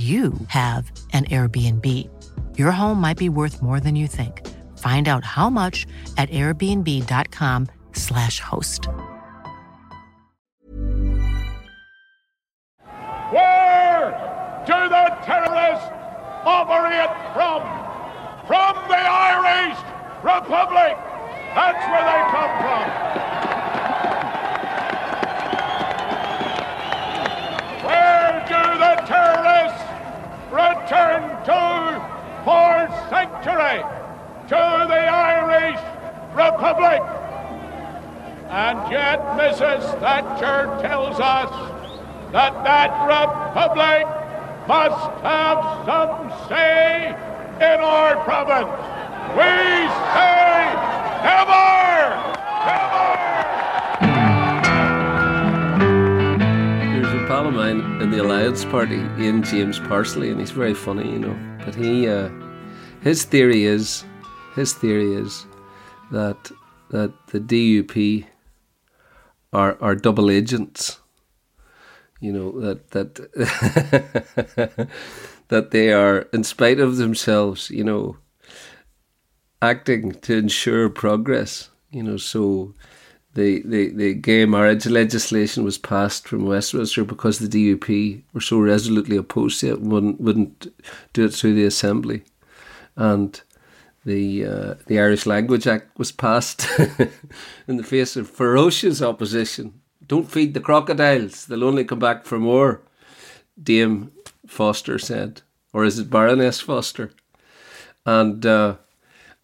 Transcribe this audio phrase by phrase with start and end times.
[0.00, 1.84] you have an Airbnb.
[2.56, 4.46] Your home might be worth more than you think.
[4.78, 8.88] Find out how much at airbnb.com/slash host.
[13.30, 14.10] Where
[14.66, 15.86] do the terrorists
[16.44, 17.62] operate from?
[18.46, 19.76] From the Irish
[20.24, 20.96] Republic.
[21.54, 22.84] That's where they come from.
[27.84, 29.82] Where do the terrorists
[30.50, 33.82] return to for sanctuary?
[34.48, 35.80] To the Irish
[36.34, 37.02] Republic.
[38.50, 40.00] And yet Mrs.
[40.00, 41.50] Thatcher tells us
[42.32, 44.06] that that republic
[44.66, 47.08] must have some say
[47.56, 48.70] in our province.
[49.36, 50.74] We say
[51.22, 52.16] never,
[52.66, 52.99] never.
[57.50, 61.36] Of mine in the Alliance Party, Ian James Parsley, and he's very funny, you know.
[61.64, 62.30] But he, uh,
[63.02, 64.04] his theory is,
[64.54, 65.46] his theory is
[66.12, 66.50] that
[66.90, 68.26] that the DUP
[69.52, 71.00] are are double agents.
[72.20, 73.14] You know that that
[75.48, 78.16] that they are, in spite of themselves, you know,
[79.60, 81.70] acting to ensure progress.
[81.90, 82.74] You know, so
[83.40, 88.58] the, the, the gay marriage legislation was passed from Westminster because the DUP were so
[88.58, 90.66] resolutely opposed to it wouldn't, wouldn't
[91.14, 92.22] do it through the Assembly.
[92.96, 93.40] And
[94.04, 96.66] the uh, the Irish Language Act was passed
[97.68, 99.80] in the face of ferocious opposition.
[100.06, 102.82] Don't feed the crocodiles; they'll only come back for more.
[103.62, 104.12] Dame
[104.46, 107.10] Foster said, or is it Baroness Foster?
[108.06, 108.76] And uh,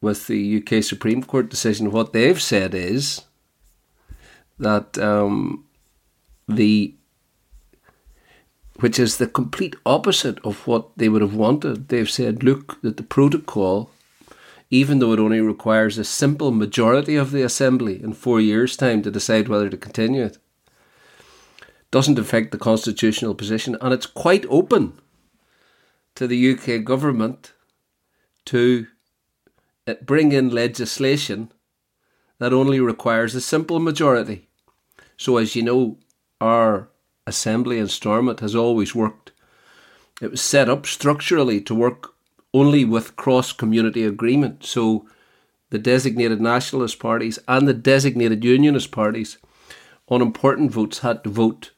[0.00, 3.22] with the UK Supreme Court decision, what they've said is
[4.58, 5.64] that um,
[6.48, 6.94] the
[8.80, 11.88] which is the complete opposite of what they would have wanted.
[11.88, 13.90] They've said, look, that the protocol,
[14.70, 19.02] even though it only requires a simple majority of the assembly in four years' time
[19.02, 20.38] to decide whether to continue it,
[21.90, 25.00] doesn't affect the constitutional position, and it's quite open
[26.14, 27.52] to the UK government
[28.44, 28.86] to
[29.86, 31.52] uh, bring in legislation
[32.38, 34.48] that only requires a simple majority.
[35.16, 35.98] So, as you know,
[36.40, 36.88] our
[37.26, 39.32] assembly in Stormont has always worked.
[40.20, 42.14] It was set up structurally to work
[42.52, 44.64] only with cross community agreement.
[44.64, 45.06] So,
[45.70, 49.38] the designated nationalist parties and the designated unionist parties
[50.08, 51.72] on important votes had to vote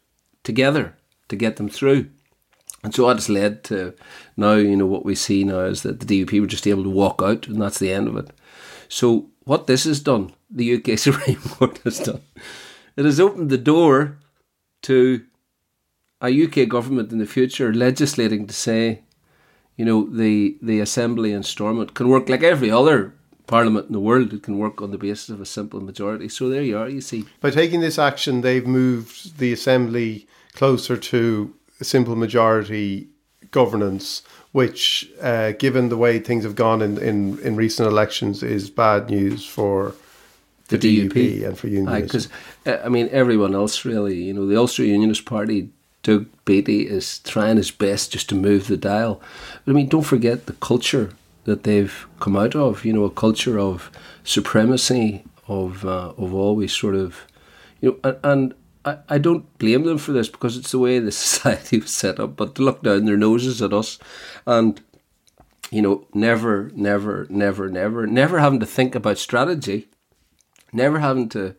[0.44, 0.96] together
[1.28, 2.10] to get them through.
[2.84, 3.94] And so that has led to
[4.36, 6.90] now, you know, what we see now is that the DUP were just able to
[6.90, 8.30] walk out and that's the end of it.
[8.88, 12.20] So what this has done, the UK Supreme Court has done,
[12.96, 14.18] it has opened the door
[14.82, 15.24] to
[16.20, 19.02] a UK government in the future legislating to say,
[19.76, 23.14] you know, the, the Assembly in Stormont can work like every other
[23.46, 24.34] parliament in the world.
[24.34, 26.28] It can work on the basis of a simple majority.
[26.28, 27.24] So there you are, you see.
[27.40, 33.08] By taking this action, they've moved the Assembly closer to simple majority
[33.50, 34.22] governance,
[34.52, 39.10] which, uh, given the way things have gone in, in, in recent elections, is bad
[39.10, 39.94] news for
[40.68, 41.46] the, The DUP, DUP.
[41.46, 42.26] and for unionists.
[42.26, 45.70] Because, uh, I mean, everyone else really, you know, the Ulster Unionist Party,
[46.02, 49.20] Doug Beattie is trying his best just to move the dial.
[49.64, 51.10] But I mean, don't forget the culture
[51.44, 53.90] that they've come out of, you know, a culture of
[54.24, 57.26] supremacy, of, uh, of always sort of,
[57.80, 58.54] you know, and, and
[58.88, 62.18] I, I don't blame them for this because it's the way the society was set
[62.18, 63.98] up, but to look down their noses at us
[64.46, 64.80] and,
[65.70, 69.88] you know, never, never, never, never, never having to think about strategy,
[70.72, 71.54] never having to,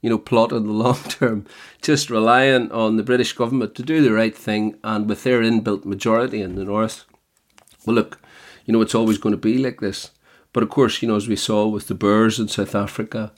[0.00, 1.46] you know, plot in the long term,
[1.82, 5.84] just relying on the British government to do the right thing and with their inbuilt
[5.84, 7.04] majority in the north.
[7.84, 8.20] Well, look,
[8.64, 10.10] you know, it's always going to be like this.
[10.52, 13.32] But of course, you know, as we saw with the Boers in South Africa,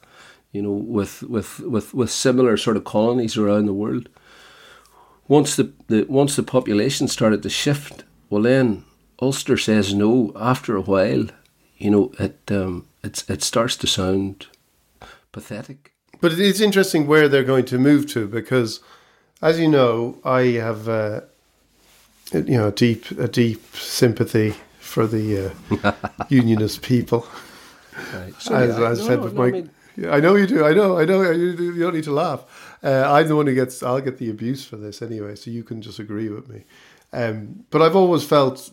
[0.52, 4.08] you know, with with with, with similar sort of colonies around the world,
[5.28, 8.84] once the, the once the population started to shift, well then
[9.20, 10.32] Ulster says no.
[10.36, 11.26] After a while,
[11.78, 14.46] you know, it um, it it starts to sound
[15.32, 15.92] pathetic.
[16.20, 18.80] But it's interesting where they're going to move to because,
[19.40, 21.22] as you know, I have uh,
[22.32, 25.92] you know a deep a deep sympathy for the uh,
[26.28, 27.26] unionist people.
[28.14, 28.34] Right.
[28.50, 30.64] as I said with my, I, mean, I know you do.
[30.64, 30.98] I know.
[30.98, 31.22] I know.
[31.30, 32.44] You, you don't need to laugh.
[32.82, 33.82] Uh, I'm the one who gets.
[33.82, 35.34] I'll get the abuse for this anyway.
[35.36, 36.64] So you can just agree with me.
[37.12, 38.70] Um, but I've always felt.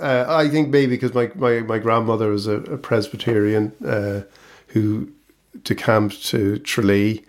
[0.00, 4.22] Uh, I think maybe because my, my, my grandmother was a, a Presbyterian uh,
[4.68, 5.12] who
[5.62, 7.24] decamped to Tralee.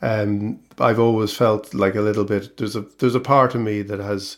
[0.00, 2.56] Um, I've always felt like a little bit.
[2.56, 4.36] There's a there's a part of me that has,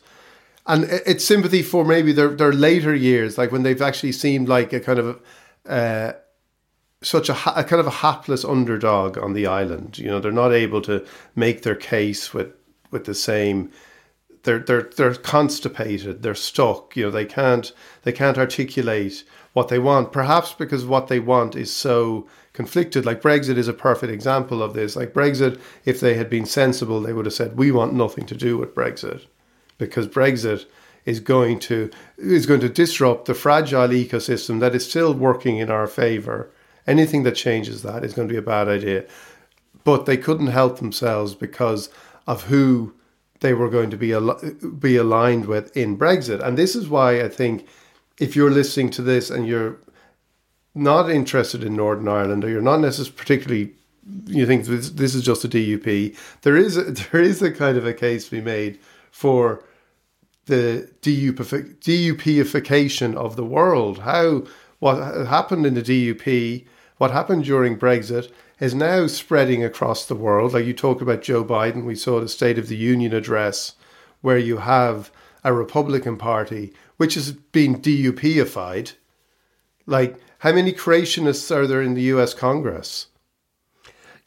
[0.66, 4.72] and it's sympathy for maybe their their later years, like when they've actually seemed like
[4.72, 5.20] a kind of.
[5.68, 6.12] Uh,
[7.02, 9.98] such a, a, kind of a hapless underdog on the island.
[9.98, 11.04] You know, they're not able to
[11.34, 12.52] make their case with
[12.90, 13.70] with the same.
[14.44, 16.22] They're they're they're constipated.
[16.22, 16.96] They're stuck.
[16.96, 17.72] You know, they can't
[18.02, 20.12] they can't articulate what they want.
[20.12, 23.04] Perhaps because what they want is so conflicted.
[23.04, 24.96] Like Brexit is a perfect example of this.
[24.96, 28.34] Like Brexit, if they had been sensible, they would have said, "We want nothing to
[28.34, 29.26] do with Brexit,"
[29.78, 30.64] because Brexit
[31.04, 35.70] is going to is going to disrupt the fragile ecosystem that is still working in
[35.70, 36.50] our favor
[36.86, 39.04] Anything that changes that is going to be a bad idea.
[39.84, 41.90] But they couldn't help themselves because
[42.26, 42.94] of who
[43.40, 44.40] they were going to be al-
[44.78, 46.42] be aligned with in Brexit.
[46.42, 47.66] And this is why I think
[48.18, 49.78] if you're listening to this and you're
[50.74, 53.74] not interested in Northern Ireland or you're not necessarily particularly
[54.26, 57.76] you think this, this is just a DUP, there is a, there is a kind
[57.76, 58.78] of a case to be made
[59.10, 59.64] for
[60.46, 63.98] the DUPification of the world.
[64.00, 64.44] How
[64.78, 66.66] what happened in the DUP
[66.98, 70.54] what happened during Brexit is now spreading across the world.
[70.54, 73.74] Like you talk about Joe Biden, we saw the State of the Union address
[74.22, 75.10] where you have
[75.44, 78.94] a Republican Party which has been DUPified.
[79.84, 83.08] Like, how many creationists are there in the US Congress?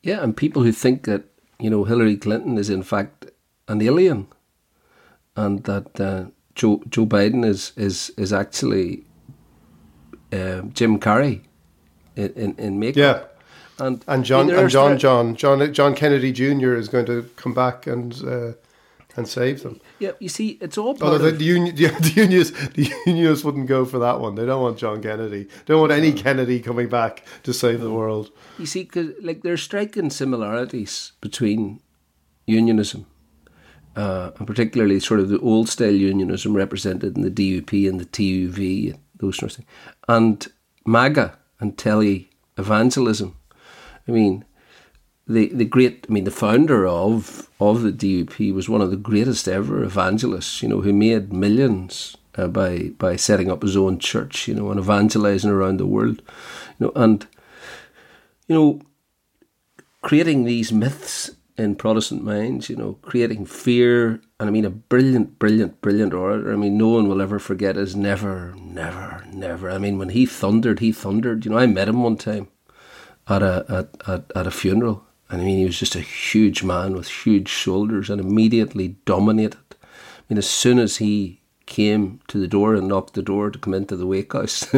[0.02, 1.24] Yeah, and people who think that,
[1.60, 3.26] you know, Hillary Clinton is in fact
[3.68, 4.28] an alien
[5.36, 9.06] and that uh, Joe, Joe Biden is, is, is actually
[10.32, 11.42] uh, Jim Carrey
[12.28, 13.36] in, in, makeup.
[13.80, 13.86] Yeah.
[13.86, 16.74] And, and John and John John John John Kennedy Jr.
[16.74, 18.52] is going to come back and uh,
[19.16, 19.80] and save them.
[20.00, 20.96] Yeah, you see, it's all.
[20.96, 24.36] Part Although the, the, union, the, the unions, the unions wouldn't go for that one.
[24.36, 25.44] They don't want John Kennedy.
[25.44, 28.32] They don't want any Kennedy coming back to save the world.
[28.58, 31.82] You see, because like there's striking similarities between
[32.48, 33.06] unionism,
[33.96, 38.06] uh, and particularly sort of the old style unionism represented in the DUP and the
[38.06, 39.76] TUV and those sorts of things,
[40.08, 40.48] and
[40.86, 43.36] MAGA and tele evangelism.
[44.08, 44.46] I mean,
[45.28, 48.98] the the great I mean the founder of of the DUP was one of the
[48.98, 54.00] greatest ever evangelists, you know, who made millions uh, by by setting up his own
[54.00, 56.22] church, you know, and evangelizing around the world,
[56.80, 57.28] you know, and
[58.48, 58.82] you know,
[60.02, 64.22] creating these myths in Protestant minds, you know, creating fear.
[64.40, 66.54] And I mean, a brilliant, brilliant, brilliant orator.
[66.54, 69.70] I mean, no one will ever forget his never, never, never.
[69.70, 71.44] I mean, when he thundered, he thundered.
[71.44, 72.48] You know, I met him one time
[73.28, 75.04] at a at, at, at a funeral.
[75.30, 79.60] And I mean, he was just a huge man with huge shoulders and immediately dominated.
[79.82, 83.60] I mean, as soon as he came to the door and knocked the door to
[83.60, 84.64] come into the wake house,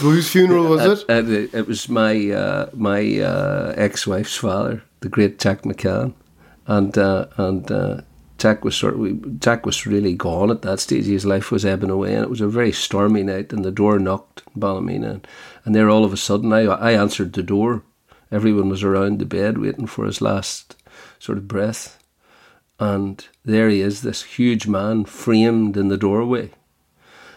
[0.00, 1.28] Whose funeral was it?
[1.28, 6.14] it, it was my uh, my uh, ex-wife's father, the great Jack McCann,
[6.66, 8.00] and uh, and uh,
[8.38, 11.06] Jack was sort of, Jack was really gone at that stage.
[11.06, 13.52] His life was ebbing away, and it was a very stormy night.
[13.52, 15.28] And the door knocked Ballymena, and,
[15.64, 17.82] and there all of a sudden, I I answered the door.
[18.30, 20.74] Everyone was around the bed waiting for his last
[21.18, 22.02] sort of breath,
[22.80, 26.50] and there he is, this huge man framed in the doorway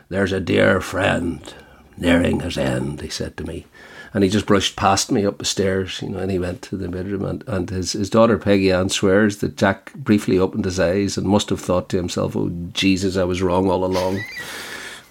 [0.09, 1.53] there's a dear friend
[1.95, 3.65] nearing his end, he said to me.
[4.13, 6.77] And he just brushed past me up the stairs, you know, and he went to
[6.77, 7.23] the bedroom.
[7.23, 11.27] And, and his, his daughter Peggy Ann swears that Jack briefly opened his eyes and
[11.27, 14.23] must have thought to himself, oh, Jesus, I was wrong all along.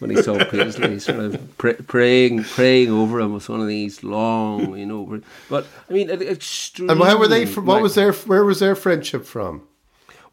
[0.01, 4.03] when he saw Paisley, sort of pray, praying, praying over him with one of these
[4.03, 5.21] long, you know.
[5.49, 6.93] But I mean, extremely.
[6.93, 7.47] And where were they?
[7.47, 8.13] From, what was their?
[8.13, 9.63] Where was their friendship from?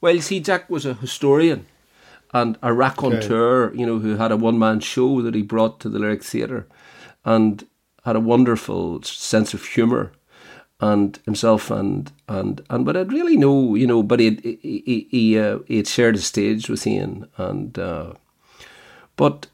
[0.01, 1.65] Well, you see, Jack was a historian,
[2.34, 3.79] and a raconteur, okay.
[3.79, 6.67] you know, who had a one man show that he brought to the Lyric Theatre
[7.24, 7.65] and
[8.05, 10.12] had a wonderful sense of humour.
[10.81, 15.39] and himself and and and but I'd really know you know but he he he,
[15.39, 18.13] uh, he had shared a stage with Ian and uh,
[19.15, 19.47] but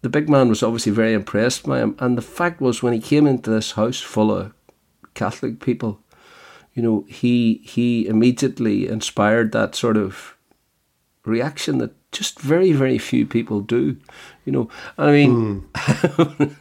[0.00, 3.00] the big man was obviously very impressed by him and the fact was when he
[3.00, 4.54] came into this house full of
[5.12, 6.00] Catholic people
[6.74, 10.36] you know he he immediately inspired that sort of
[11.26, 13.96] reaction that just very very few people do
[14.44, 16.54] you know i mean mm.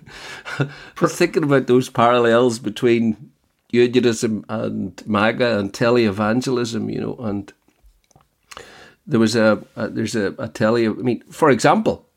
[1.01, 3.31] was thinking about those parallels between
[3.71, 7.53] unionism and maga and televangelism you know and
[9.05, 12.07] there was a, a there's a, a tele i mean for example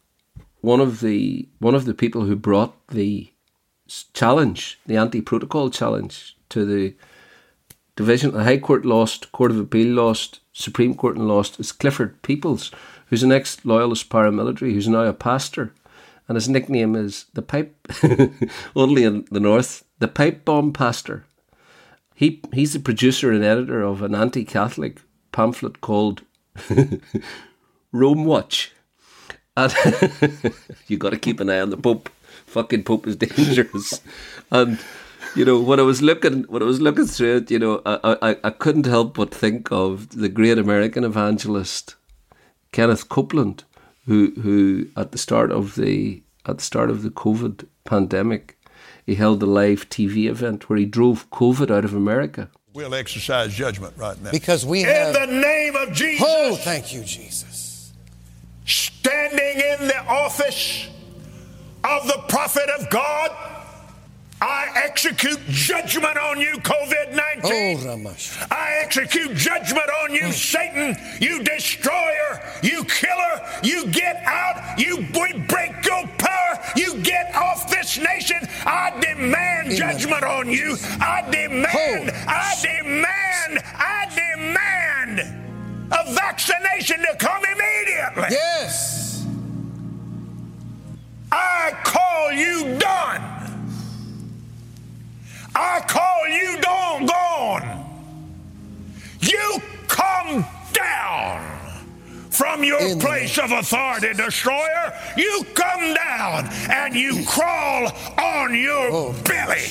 [0.60, 3.30] one of the one of the people who brought the
[4.12, 6.94] challenge the anti-protocol challenge to the
[7.96, 12.20] division the high court lost court of appeal lost supreme court and lost is clifford
[12.22, 12.72] Peeples
[13.14, 15.72] who's an ex loyalist paramilitary, who's now a pastor.
[16.26, 17.76] And his nickname is the Pipe,
[18.76, 21.24] only in the north, the Pipe Bomb Pastor.
[22.12, 26.22] He, he's the producer and editor of an anti Catholic pamphlet called
[27.92, 28.72] Rome Watch.
[29.56, 29.72] And
[30.88, 32.10] you got to keep an eye on the Pope.
[32.46, 34.00] Fucking Pope is dangerous.
[34.50, 34.80] And
[35.36, 38.16] you know, when I was looking, when I was looking through it, you know, I,
[38.20, 41.94] I, I couldn't help but think of the great American evangelist
[42.74, 43.62] Kenneth Copeland,
[44.06, 48.58] who who at the start of the at the start of the COVID pandemic,
[49.06, 52.50] he held a live TV event where he drove COVID out of America.
[52.72, 54.32] We'll exercise judgment right now.
[54.32, 55.14] Because we have.
[55.14, 56.26] In the name of Jesus.
[56.28, 57.92] Oh, thank you, Jesus.
[58.66, 60.88] Standing in the office
[61.84, 63.53] of the prophet of God
[64.44, 68.04] I execute judgment on you, COVID 19.
[68.04, 68.14] Oh,
[68.50, 70.32] I execute judgment on you, mm.
[70.34, 73.40] Satan, you destroyer, you killer.
[73.62, 78.36] You get out, you break your power, you get off this nation.
[78.66, 79.76] I demand Amen.
[79.76, 80.76] judgment on you.
[81.00, 82.24] I demand, oh.
[82.28, 85.20] I demand, I demand
[85.90, 88.26] a vaccination to come immediately.
[88.36, 89.24] Yes.
[91.32, 93.33] I call you done.
[95.54, 97.06] I call you doggone.
[97.06, 97.84] gone.
[99.20, 101.54] You come down
[102.30, 104.92] from your In place of authority, destroyer.
[105.16, 109.14] You come down and you crawl on your oh.
[109.24, 109.62] belly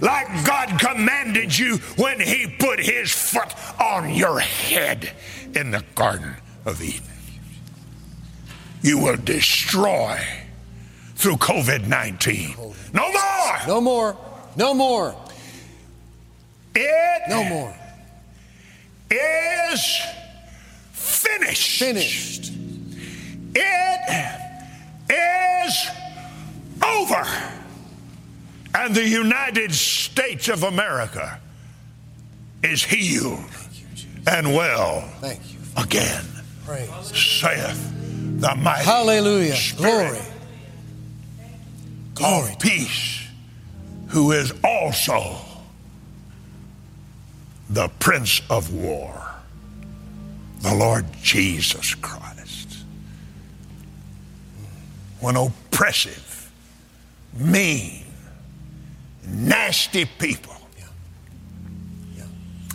[0.00, 5.12] like God commanded you when He put His foot on your head
[5.54, 7.02] in the Garden of Eden.
[8.82, 10.18] You will destroy
[11.16, 12.54] through COVID 19.
[12.92, 13.58] No more!
[13.66, 14.16] No more!
[14.56, 15.14] No more!
[16.74, 17.74] It no more
[19.10, 20.00] is
[20.92, 21.78] finished.
[21.80, 22.52] Finished.
[23.54, 24.40] It
[25.10, 25.88] is
[26.84, 27.26] over.
[28.74, 31.40] And the United States of America
[32.62, 33.40] is healed
[34.28, 35.58] and well Thank you.
[35.76, 36.24] again.
[36.64, 36.88] Praise.
[37.16, 37.92] Saith
[38.40, 39.54] the mighty Hallelujah.
[39.56, 40.22] Spirit
[42.14, 42.42] Glory.
[42.44, 42.56] Glory.
[42.60, 43.22] peace,
[44.08, 45.36] who is also
[47.70, 49.32] the Prince of War,
[50.60, 52.78] the Lord Jesus Christ.
[55.20, 56.50] When oppressive,
[57.38, 58.04] mean,
[59.24, 60.56] nasty people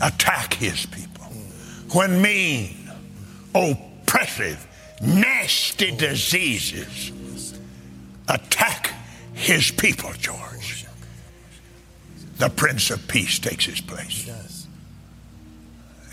[0.02, 1.26] attack his people,
[1.92, 2.90] when mean,
[3.54, 4.66] oppressive,
[5.02, 7.12] nasty diseases
[8.30, 8.94] attack
[9.34, 10.86] his people, George,
[12.38, 14.30] the Prince of Peace takes his place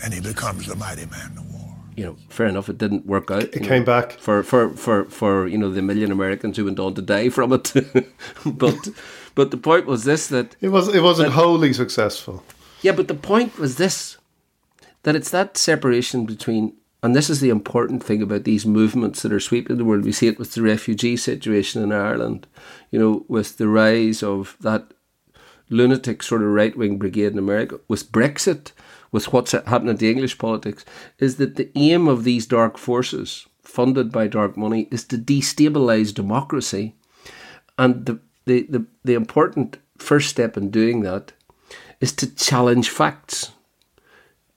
[0.03, 1.75] and he becomes the mighty man of war.
[1.95, 2.69] You know, fair enough.
[2.69, 3.43] It didn't work out.
[3.43, 6.79] It came know, back for, for for for you know the million Americans who went
[6.79, 7.71] on to die from it.
[8.45, 8.89] but
[9.35, 12.43] but the point was this that it was it wasn't that, wholly successful.
[12.81, 14.17] Yeah, but the point was this
[15.03, 19.33] that it's that separation between and this is the important thing about these movements that
[19.33, 20.05] are sweeping the world.
[20.05, 22.47] We see it with the refugee situation in Ireland,
[22.91, 24.93] you know, with the rise of that
[25.69, 28.71] lunatic sort of right wing brigade in America, with Brexit,
[29.13, 30.83] with what's happening to English politics
[31.19, 36.13] is that the aim of these dark forces, funded by dark money, is to destabilize
[36.13, 36.95] democracy.
[37.77, 41.31] And the, the, the, the important first step in doing that
[42.01, 43.51] is to challenge facts,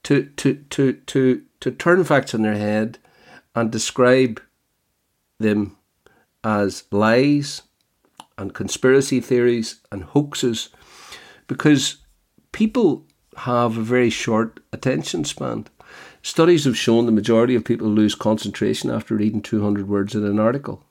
[0.04, 2.98] to, to, to, to, to turn facts on their head
[3.54, 4.40] and describe
[5.38, 5.76] them
[6.42, 7.62] as lies
[8.38, 10.70] and conspiracy theories and hoaxes
[11.46, 11.98] because
[12.52, 15.66] people have a very short attention span.
[16.22, 20.38] Studies have shown the majority of people lose concentration after reading 200 words in an
[20.40, 20.82] article.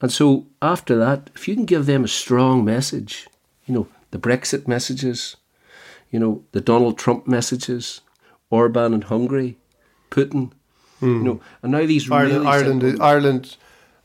[0.00, 3.26] And so, after that, if you can give them a strong message,
[3.66, 5.36] you know, the Brexit messages,
[6.10, 8.00] You know, the Donald Trump messages,
[8.50, 9.56] Orban in Hungary,
[10.10, 10.52] Putin.
[11.02, 13.56] You know, and now these Ireland, really Ireland, is, Ireland,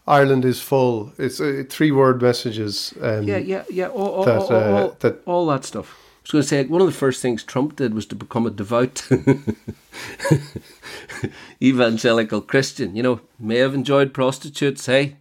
[0.06, 1.12] Ireland is full.
[1.18, 2.94] It's uh, three word messages.
[3.01, 5.98] Um, yeah, yeah, yeah, all, all, that, all, uh, that- all that stuff.
[6.24, 8.48] I was going to say one of the first things Trump did was to become
[8.48, 9.06] a devout
[11.62, 12.96] evangelical Christian.
[12.96, 14.86] You know, may have enjoyed prostitutes.
[14.86, 15.18] Hey,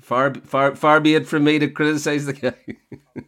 [0.00, 3.22] far, far, far be it from me to criticize the guy.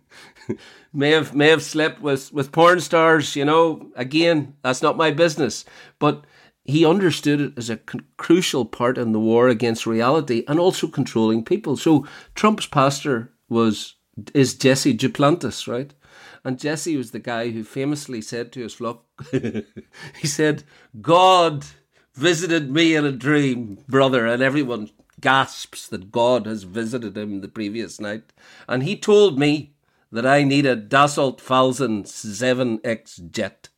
[0.93, 3.37] may have may have slept with with porn stars.
[3.37, 5.65] You know, again, that's not my business.
[6.01, 6.25] But
[6.65, 7.79] he understood it as a
[8.17, 11.77] crucial part in the war against reality and also controlling people.
[11.77, 13.95] So Trump's pastor was
[14.35, 15.95] is Jesse Duplantis, right?
[16.45, 20.65] And Jesse was the guy who famously said to his flock, he said,
[21.01, 21.65] God
[22.15, 27.49] visited me in a dream, brother, and everyone gasps that God has visited him the
[27.49, 28.33] previous night.
[28.69, 29.75] And he told me
[30.11, 33.69] that I need a Dassault Falcon 7X jet.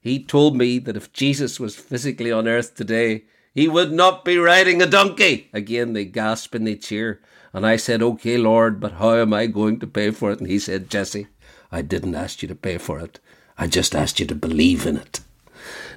[0.00, 4.36] He told me that if Jesus was physically on earth today, he would not be
[4.36, 5.48] riding a donkey.
[5.52, 7.20] Again, they gasp and they cheer.
[7.52, 10.40] And I said, Okay, Lord, but how am I going to pay for it?
[10.40, 11.28] And he said, Jesse,
[11.74, 13.18] I didn't ask you to pay for it.
[13.58, 15.20] I just asked you to believe in it.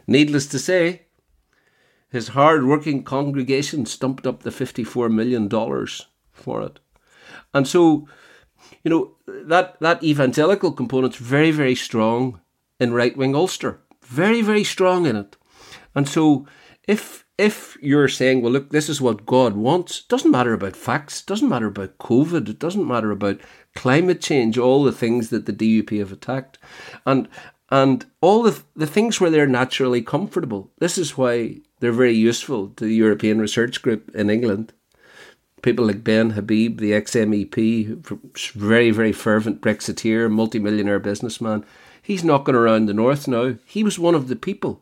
[0.08, 1.04] Needless to say,
[2.10, 5.48] his hard working congregation stumped up the $54 million
[6.32, 6.80] for it.
[7.54, 8.08] And so,
[8.84, 12.42] you know, that, that evangelical component's very, very strong
[12.80, 13.80] in right wing Ulster.
[14.04, 15.36] Very, very strong in it.
[15.94, 16.48] And so
[16.88, 21.22] if if you're saying, well, look, this is what God wants, doesn't matter about facts,
[21.22, 23.40] doesn't matter about COVID, it doesn't matter about
[23.78, 26.58] climate change, all the things that the DUP have attacked,
[27.06, 27.30] and
[27.70, 30.72] and all the the things where they're naturally comfortable.
[30.80, 34.74] This is why they're very useful to the European Research Group in England.
[35.62, 37.54] People like Ben Habib, the ex MEP,
[38.54, 41.64] very, very fervent Brexiteer, multimillionaire businessman,
[42.02, 43.56] he's knocking around the north now.
[43.66, 44.82] He was one of the people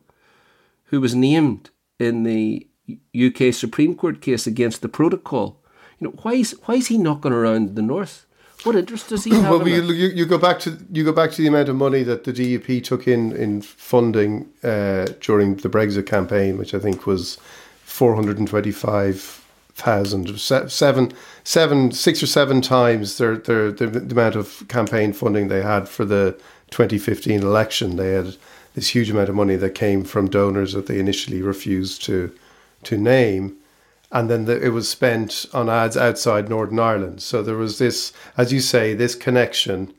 [0.84, 2.66] who was named in the
[3.14, 5.60] UK Supreme Court case against the protocol.
[5.98, 8.26] You know, why is why is he knocking around the north?
[8.64, 9.50] What interest does he have?
[9.50, 12.02] Well, you, you, you go back to you go back to the amount of money
[12.02, 17.06] that the DUP took in in funding uh, during the Brexit campaign, which I think
[17.06, 17.38] was
[17.84, 19.42] four hundred and twenty five
[19.74, 21.12] thousand, seven,
[21.44, 25.88] seven, six or seven times their, their the, the amount of campaign funding they had
[25.88, 26.38] for the
[26.70, 27.96] twenty fifteen election.
[27.96, 28.36] They had
[28.74, 32.32] this huge amount of money that came from donors that they initially refused to
[32.84, 33.56] to name
[34.12, 37.22] and then the, it was spent on ads outside Northern Ireland.
[37.22, 39.92] So there was this, as you say, this connection,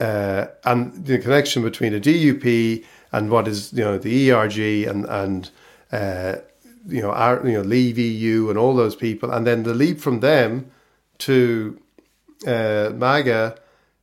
[0.00, 5.06] uh, and the connection between a DUP and what is you know the ERG and
[5.06, 5.50] and
[5.92, 6.36] uh,
[6.86, 10.00] you know our, you know Leave EU and all those people, and then the leap
[10.00, 10.70] from them
[11.18, 11.80] to
[12.46, 13.56] uh, MAGA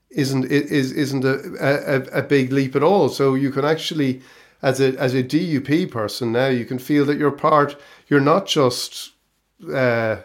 [0.10, 3.10] isn't is isn't a, a, a big leap at all.
[3.10, 4.22] So you can actually,
[4.64, 7.80] as a as a DUP person now, you can feel that you're part.
[8.08, 9.12] You're not just
[9.72, 10.18] uh,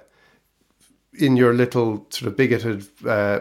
[1.18, 3.40] in your little sort of bigoted uh,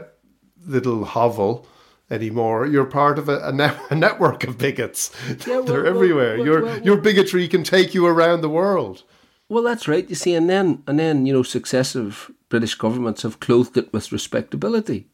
[0.65, 1.67] little hovel
[2.10, 2.65] anymore.
[2.65, 5.12] You're part of a, a, ne- a network of bigots.
[5.29, 6.38] Yeah, They're well, everywhere.
[6.38, 9.03] well, your well, your bigotry can take you around the world.
[9.49, 10.10] Well, that's right.
[10.10, 14.12] You see, and then and then you know, successive British governments have clothed it with
[14.12, 15.07] respectability.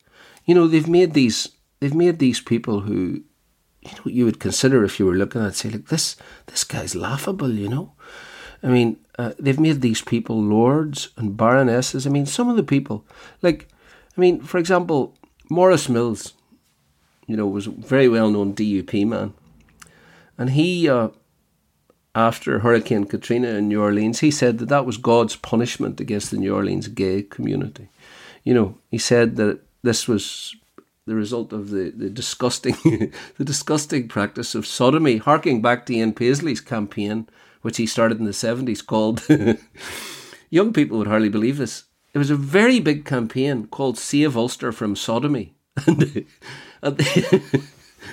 [0.46, 1.50] You know, they've made these
[1.82, 3.24] they've made these people who
[3.86, 6.16] you know you would consider if you were looking at say like this
[6.48, 7.52] this guy's laughable.
[7.52, 7.94] You know,
[8.62, 12.08] I mean, uh, they've made these people lords and baronesses.
[12.08, 13.06] I mean, some of the people
[13.42, 13.68] like,
[14.18, 15.16] I mean, for example,
[15.50, 16.34] Maurice Mills.
[17.26, 19.34] You know, was a very well known DUP man,
[20.38, 20.90] and he.
[20.90, 21.10] Uh,
[22.16, 26.38] after Hurricane Katrina in New Orleans, he said that that was God's punishment against the
[26.38, 27.90] New Orleans gay community.
[28.44, 30.56] You know, he said that this was
[31.06, 32.76] the result of the, the disgusting
[33.38, 37.28] the disgusting practice of sodomy, harking back to Ian Paisley's campaign,
[37.62, 39.26] which he started in the seventies, called
[40.50, 41.86] young people would hardly believe this.
[42.14, 45.56] It was a very big campaign called Save Ulster from Sodomy.
[45.88, 46.26] and,
[46.84, 47.02] and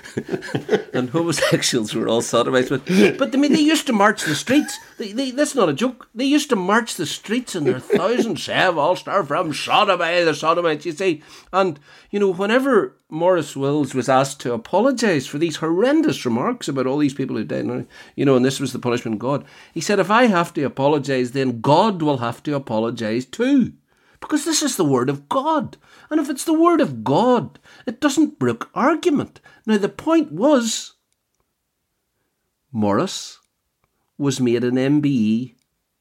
[0.95, 2.69] and homosexuals were all sodomites.
[2.69, 2.87] But,
[3.19, 4.79] but I mean, they used to march the streets.
[4.99, 6.09] They, they, that's not a joke.
[6.15, 8.47] They used to march the streets in their thousands.
[8.61, 11.23] Have Ulster from sodomy, the sodomites, you see.
[11.53, 11.79] And,
[12.11, 16.99] you know, whenever Maurice Mills was asked to apologise for these horrendous remarks about all
[16.99, 17.87] these people who died,
[18.17, 20.63] you know, and this was the punishment of God, he said, if I have to
[20.63, 23.73] apologise, then God will have to apologise too.
[24.21, 25.77] Because this is the word of God.
[26.11, 29.41] And if it's the word of God, it doesn't brook argument.
[29.66, 30.94] Now, the point was
[32.73, 33.38] Maurice
[34.18, 35.55] was made an MBE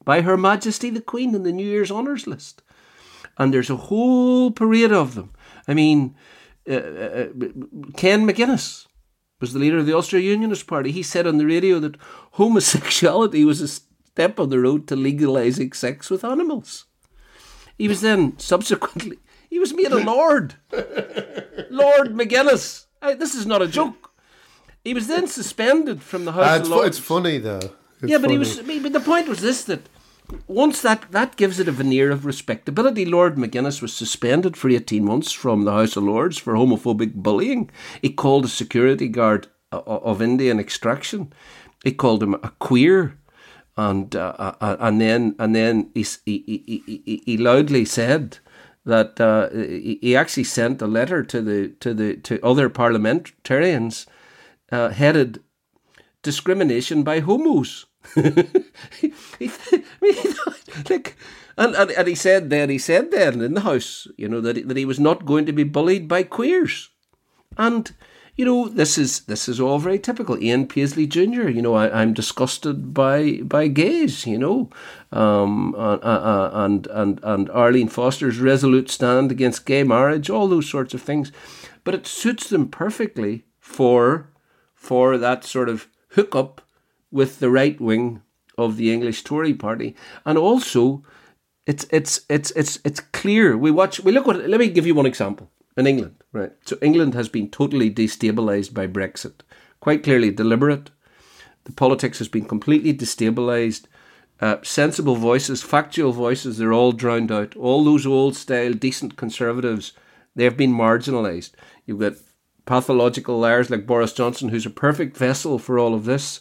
[0.04, 2.62] by Her Majesty the Queen in the New Year's Honours List.
[3.38, 5.32] And there's a whole parade of them.
[5.68, 6.16] I mean,
[6.70, 7.28] uh, uh,
[7.96, 8.88] Ken Maginnis,
[9.40, 10.92] was the leader of the Ulster Unionist Party.
[10.92, 11.98] He said on the radio that
[12.32, 16.86] homosexuality was a step on the road to legalising sex with animals.
[17.78, 19.20] He was then subsequently
[19.50, 20.56] he was made a lord,
[21.70, 22.86] Lord Maginnis.
[23.02, 24.12] I, this is not a joke.
[24.84, 26.98] He was then suspended from the House of it's, fu- Lords.
[26.98, 27.60] it's funny though.
[28.02, 28.58] It's yeah, but he was.
[28.62, 29.82] But the point was this: that
[30.48, 33.06] once that that gives it a veneer of respectability.
[33.06, 37.70] Lord Maginnis was suspended for eighteen months from the House of Lords for homophobic bullying.
[38.02, 41.34] He called a security guard o- of Indian extraction.
[41.84, 43.18] He called him a queer,
[43.78, 48.38] and uh, uh, and then and then he he, he, he, he- he loudly said
[48.90, 54.06] that uh, he, actually sent a letter to the to the to other parliamentarians
[54.72, 55.42] uh, headed
[56.22, 57.86] discrimination by homos.
[58.16, 58.36] like,
[61.58, 64.68] and, and, and he said then, he said then in the house, you know, that
[64.68, 66.90] that he was not going to be bullied by queers.
[67.58, 67.92] And,
[68.40, 70.42] you know, this is this is all very typical.
[70.42, 74.70] Ian Paisley Jr., you know, I, I'm disgusted by by gays, you know,
[75.12, 81.02] um, and, and, and Arlene Foster's resolute stand against gay marriage, all those sorts of
[81.02, 81.34] things.
[81.84, 84.30] But it suits them perfectly for
[84.74, 86.62] for that sort of hookup
[87.12, 88.22] with the right wing
[88.58, 89.98] of the English Tory party.
[90.26, 91.04] And also
[91.68, 93.58] it's it's it's it's it's clear.
[93.58, 95.52] We watch we look at let me give you one example.
[95.76, 96.52] In England, right.
[96.66, 99.42] So England has been totally destabilized by Brexit.
[99.80, 100.90] Quite clearly deliberate.
[101.64, 103.86] The politics has been completely destabilized.
[104.42, 107.56] Uh, sensible voices, factual voices, they're all drowned out.
[107.58, 109.92] All those old style, decent conservatives,
[110.36, 111.52] they have been marginalised.
[111.86, 112.14] You've got
[112.66, 116.40] pathological liars like Boris Johnson, who's a perfect vessel for all of this.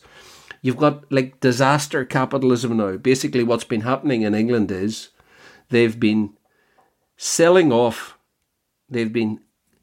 [0.62, 2.96] You've got like disaster capitalism now.
[2.96, 5.08] Basically, what's been happening in England is
[5.70, 6.34] they've been
[7.16, 8.16] selling off,
[8.88, 9.40] they've been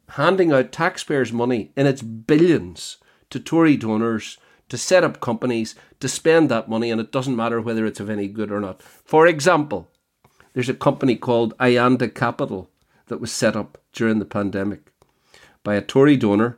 [0.09, 2.97] handing out taxpayers' money in its billions
[3.29, 4.37] to Tory donors
[4.69, 8.09] to set up companies to spend that money, and it doesn't matter whether it's of
[8.09, 8.81] any good or not.
[8.81, 9.89] For example,
[10.53, 12.69] there's a company called Ayanda Capital
[13.07, 14.91] that was set up during the pandemic
[15.63, 16.57] by a Tory donor,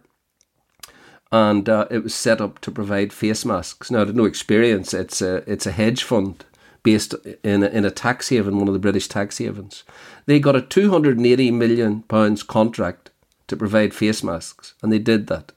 [1.32, 3.92] and uh, it was set up to provide face masks.
[3.92, 4.94] Now, I had no experience.
[4.94, 6.46] It's a it's a hedge fund
[6.84, 9.84] based in a, in a tax haven, one of the British tax havens.
[10.26, 13.07] They got a two hundred and eighty million pounds contract
[13.48, 15.52] to provide face masks, and they did that.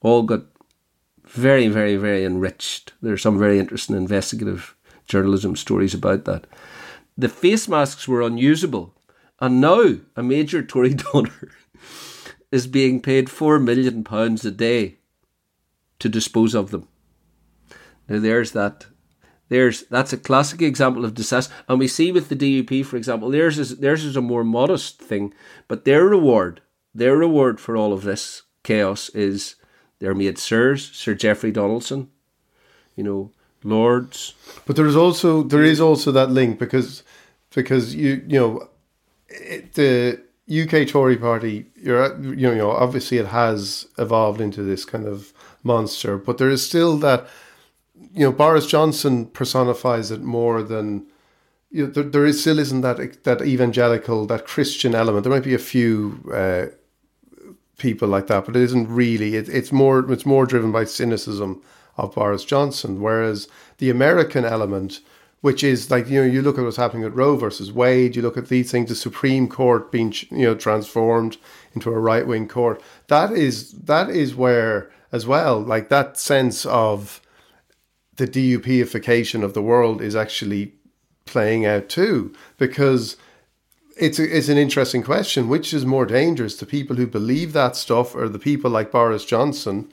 [0.00, 0.44] All got
[1.24, 2.92] very, very, very enriched.
[3.02, 4.74] There are some very interesting investigative
[5.06, 6.46] journalism stories about that.
[7.18, 8.94] The face masks were unusable,
[9.40, 11.50] and now a major Tory donor
[12.50, 14.96] is being paid four million pounds a day
[15.98, 16.88] to dispose of them.
[18.08, 18.86] Now there's that.
[19.48, 23.30] There's that's a classic example of disaster, and we see with the DUP, for example,
[23.30, 25.32] theirs is theirs is a more modest thing,
[25.68, 26.60] but their reward,
[26.96, 29.56] their reward for all of this chaos is
[29.98, 32.10] they're made sirs, Sir Jeffrey Donaldson,
[32.96, 33.30] you know,
[33.62, 34.34] lords.
[34.66, 37.02] But there's also there is also that link because
[37.54, 38.68] because you you know
[39.28, 45.06] it, the UK Tory party you're you know obviously it has evolved into this kind
[45.06, 45.32] of
[45.62, 47.26] monster, but there is still that
[48.12, 51.06] you know Boris Johnson personifies it more than
[51.70, 55.24] you know, there, there is still isn't that that evangelical that Christian element.
[55.24, 56.20] There might be a few.
[56.32, 56.66] Uh,
[57.78, 59.36] people like that, but it isn't really.
[59.36, 61.62] It, it's more it's more driven by cynicism
[61.96, 65.00] of Boris Johnson, whereas the American element,
[65.40, 68.22] which is like you know you look at what's happening at Roe versus Wade, you
[68.22, 71.36] look at these things, the Supreme Court being you know transformed
[71.74, 72.82] into a right wing court.
[73.08, 77.20] That is that is where as well, like that sense of
[78.16, 80.72] the DUPification of the world is actually
[81.26, 83.16] playing out too, because
[83.96, 85.48] it's a, it's an interesting question.
[85.48, 89.24] Which is more dangerous, the people who believe that stuff, or the people like Boris
[89.24, 89.90] Johnson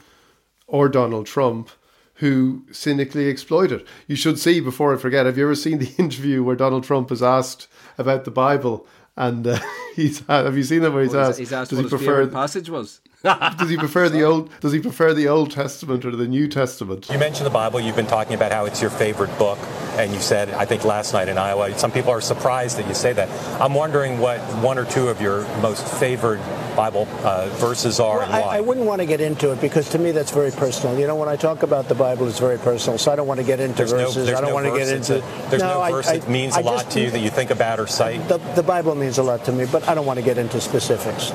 [0.67, 1.69] or Donald Trump
[2.15, 3.85] who cynically exploit it?
[4.07, 5.25] You should see before I forget.
[5.25, 8.87] Have you ever seen the interview where Donald Trump is asked about the Bible?
[9.15, 9.59] And uh,
[9.95, 12.05] he's have you seen it where he's Well, asked, he's asked does what he his
[12.05, 13.01] prefer passage was.
[13.57, 17.09] does he prefer the old does he prefer the Old Testament or the New Testament?
[17.09, 17.79] You mentioned the Bible.
[17.79, 19.57] You've been talking about how it's your favorite book,
[19.93, 22.93] and you said, I think last night in Iowa, some people are surprised that you
[22.93, 23.29] say that.
[23.61, 26.41] I'm wondering what one or two of your most favored
[26.75, 28.55] Bible uh, verses are Well, and why.
[28.55, 30.99] I, I wouldn't want to get into it because to me that's very personal.
[30.99, 32.97] You know, when I talk about the Bible, it's very personal.
[32.97, 34.25] So I don't want to get into there's verses.
[34.25, 35.19] there's I don't no want to get into.
[35.23, 37.19] a- there's no, I- verse I- that means I a lot just- to you that
[37.19, 39.95] you think about or cite, The, the Bible means a lot to me, but I
[39.95, 41.31] don't want to get into specifics.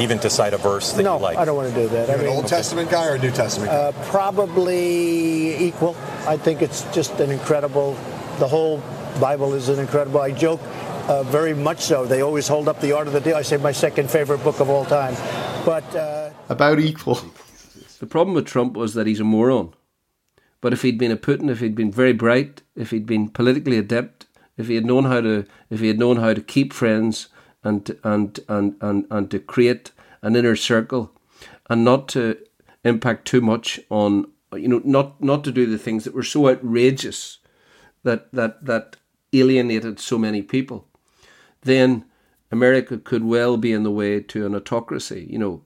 [0.00, 1.36] Even to cite a verse that no, you like.
[1.38, 2.08] I don't want to do that.
[2.08, 3.76] I You're an mean, Old Testament guy or a New Testament guy?
[3.76, 5.96] uh, probably equal.
[6.26, 7.94] I think it's just an incredible.
[8.38, 8.82] The whole
[9.20, 10.20] Bible is an incredible.
[10.20, 10.60] I joke.
[11.08, 12.04] Uh, very much so.
[12.04, 13.36] They always hold up the Art of the Deal.
[13.36, 15.14] I say my second favorite book of all time.
[15.64, 17.20] But uh, About equal.
[17.98, 19.72] The problem with Trump was that he's a moron.
[20.60, 23.78] But if he'd been a Putin, if he'd been very bright, if he'd been politically
[23.78, 24.26] adept,
[24.58, 27.28] if he had known how to, if he had known how to keep friends
[27.66, 31.10] and and and and, and to create an inner circle,
[31.68, 32.36] and not to
[32.84, 36.48] impact too much on, you know, not not to do the things that were so
[36.48, 37.38] outrageous
[38.04, 38.96] that that that
[39.32, 40.86] alienated so many people,
[41.62, 42.04] then
[42.50, 45.26] America could well be in the way to an autocracy.
[45.28, 45.62] You know,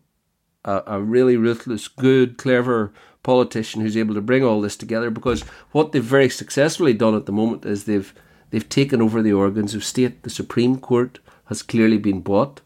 [0.65, 5.11] a, a really ruthless, good, clever politician who's able to bring all this together.
[5.11, 8.13] Because what they've very successfully done at the moment is they've
[8.51, 10.23] they've taken over the organs of state.
[10.23, 11.19] The Supreme Court
[11.51, 12.61] has clearly been bought.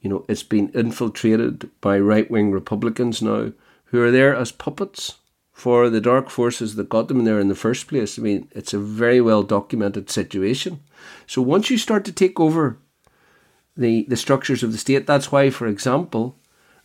[0.00, 3.52] You know, it's been infiltrated by right wing Republicans now
[3.84, 5.18] who are there as puppets
[5.52, 8.18] for the dark forces that got them there in the first place.
[8.18, 10.80] I mean, it's a very well documented situation.
[11.26, 12.78] So once you start to take over
[13.76, 16.38] the, the structures of the state, that's why, for example,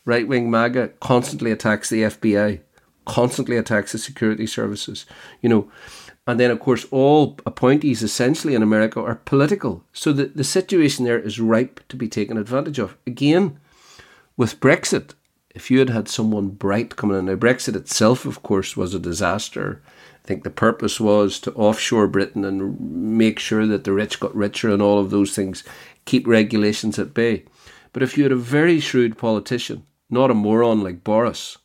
[0.03, 2.59] right wing MAGA constantly attacks the FBI,
[3.05, 5.05] constantly attacks the security services,
[5.41, 5.71] you know.
[6.27, 9.83] And then, of course, all appointees essentially in America are political.
[9.93, 12.97] So the, the situation there is ripe to be taken advantage of.
[13.05, 13.59] Again,
[14.35, 15.13] with Brexit,
[15.51, 18.99] if you had had someone bright coming in, now Brexit itself, of course, was a
[18.99, 19.81] disaster.
[20.23, 22.79] I think the purpose was to offshore Britain and
[23.17, 25.63] make sure that the rich got richer and all of those things,
[26.05, 27.45] keep regulations at bay.
[27.93, 31.59] But if you had a very shrewd politician, not a moron like Boris,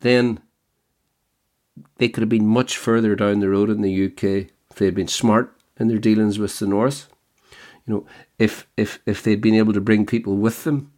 [0.00, 0.40] then
[1.96, 4.94] they could have been much further down the road in the UK if they had
[4.94, 7.08] been smart in their dealings with the North.
[7.86, 8.06] You know,
[8.38, 10.92] if if if they'd been able to bring people with them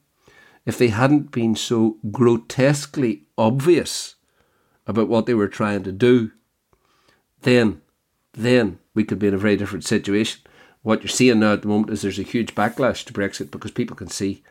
[0.68, 4.16] if they hadn't been so grotesquely obvious
[4.86, 6.30] about what they were trying to do,
[7.40, 7.80] then,
[8.34, 10.42] then we could be in a very different situation.
[10.82, 13.70] What you're seeing now at the moment is there's a huge backlash to Brexit because
[13.70, 14.42] people can see,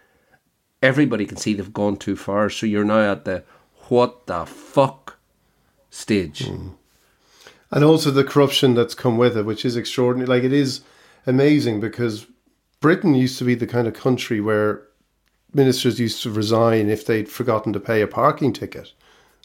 [0.81, 2.49] everybody can see they've gone too far.
[2.49, 3.43] So you're now at the
[3.89, 5.06] what the fuck
[5.89, 6.45] stage.
[6.45, 6.73] Mm.
[7.71, 10.27] And also the corruption that's come with it, which is extraordinary.
[10.27, 10.81] Like it is
[11.25, 12.25] amazing because
[12.79, 14.83] Britain used to be the kind of country where
[15.53, 18.93] ministers used to resign if they'd forgotten to pay a parking ticket.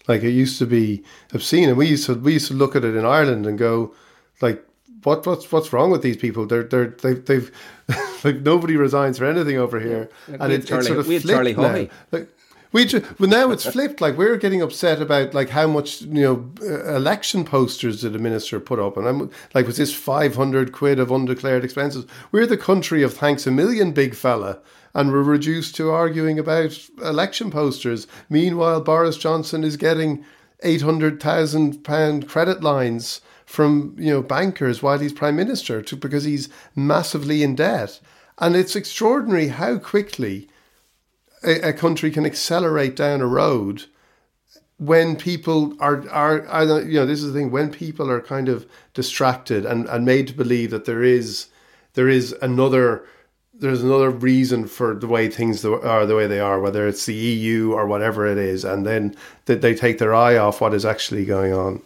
[0.08, 2.84] Like it used to be obscene, and we used to we used to look at
[2.84, 3.94] it in Ireland and go,
[4.40, 4.64] like,
[5.04, 6.44] what what's what's wrong with these people?
[6.44, 7.50] They're they're they've, they've
[8.24, 11.26] like nobody resigns for anything over here, like and it, Charlie, it's sort of flipped
[11.28, 11.88] Charlie now.
[12.10, 12.28] Like,
[12.72, 14.00] we just, well now it's flipped.
[14.00, 18.18] Like we're getting upset about like how much you know uh, election posters did the
[18.18, 22.06] minister put up, and I'm like, was this five hundred quid of undeclared expenses?
[22.30, 24.60] We're the country of thanks a million, big fella
[24.94, 28.06] and we're reduced to arguing about election posters.
[28.28, 30.24] Meanwhile, Boris Johnson is getting
[30.62, 35.96] eight hundred thousand pound credit lines from you know bankers while he's prime minister to,
[35.96, 38.00] because he's massively in debt.
[38.38, 40.48] And it's extraordinary how quickly
[41.44, 43.84] a, a country can accelerate down a road
[44.78, 48.48] when people are, are, are you know this is the thing when people are kind
[48.48, 51.46] of distracted and, and made to believe that there is
[51.94, 53.04] there is another
[53.54, 57.14] there's another reason for the way things are the way they are, whether it's the
[57.14, 60.84] EU or whatever it is, and then that they take their eye off what is
[60.84, 61.80] actually going on.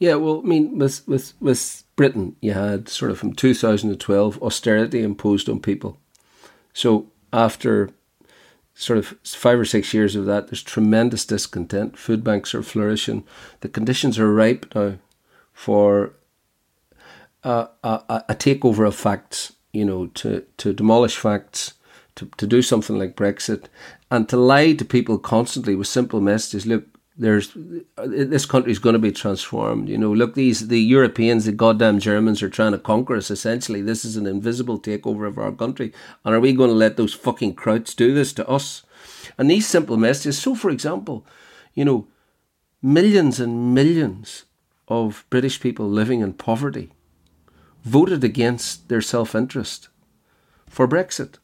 [0.00, 5.02] Yeah, well, I mean, with with with Britain, you had sort of from 2012 austerity
[5.02, 5.98] imposed on people.
[6.72, 7.90] So after
[8.74, 11.98] sort of five or six years of that, there's tremendous discontent.
[11.98, 13.24] Food banks are flourishing.
[13.60, 14.98] The conditions are ripe now
[15.52, 16.14] for
[17.44, 21.74] uh, a, a, a takeover of facts you know, to, to demolish facts,
[22.14, 23.64] to, to do something like Brexit,
[24.10, 26.64] and to lie to people constantly with simple messages.
[26.64, 26.84] Look,
[27.16, 27.56] there's
[27.96, 29.88] uh, this country is going to be transformed.
[29.88, 33.30] You know, look, these the Europeans, the goddamn Germans, are trying to conquer us.
[33.30, 35.92] Essentially, this is an invisible takeover of our country,
[36.24, 38.82] and are we going to let those fucking krauts do this to us?
[39.38, 40.38] And these simple messages.
[40.38, 41.24] So, for example,
[41.74, 42.08] you know,
[42.82, 44.44] millions and millions
[44.88, 46.90] of British people living in poverty
[47.84, 49.88] voted against their self interest
[50.68, 51.38] for Brexit.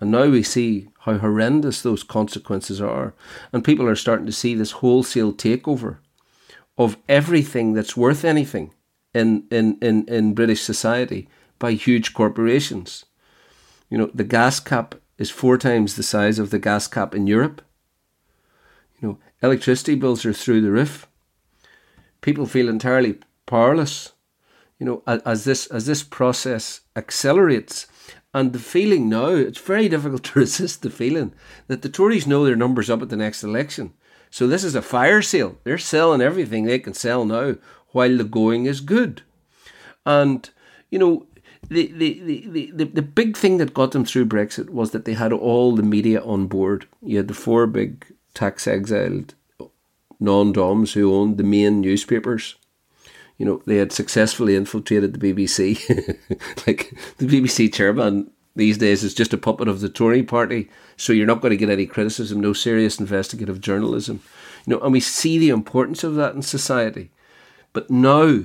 [0.00, 3.14] And now we see how horrendous those consequences are.
[3.52, 5.98] And people are starting to see this wholesale takeover
[6.76, 8.72] of everything that's worth anything
[9.14, 11.28] in, in, in, in British society
[11.58, 13.04] by huge corporations.
[13.88, 17.26] You know, the gas cap is four times the size of the gas cap in
[17.26, 17.62] Europe.
[19.00, 21.06] You know, electricity bills are through the roof.
[22.20, 24.12] People feel entirely powerless
[24.78, 27.86] you know, as, this as this process accelerates,
[28.34, 31.32] and the feeling now, it's very difficult to resist the feeling
[31.68, 33.94] that the Tories know their numbers up at the next election.
[34.30, 35.56] So this is a fire sale.
[35.62, 37.54] They're selling everything they can sell now
[37.92, 39.22] while the going is good.
[40.04, 40.50] And,
[40.90, 41.26] you know,
[41.68, 45.14] the, the, the, the, the big thing that got them through Brexit was that they
[45.14, 46.86] had all the media on board.
[47.00, 49.34] You had the four big tax exiled
[50.20, 52.56] non-doms who owned the main newspapers.
[53.38, 55.78] You know, they had successfully infiltrated the BBC.
[56.66, 61.12] like the BBC chairman these days is just a puppet of the Tory party, so
[61.12, 64.20] you're not going to get any criticism, no serious investigative journalism.
[64.66, 67.10] You know, and we see the importance of that in society.
[67.72, 68.44] But now,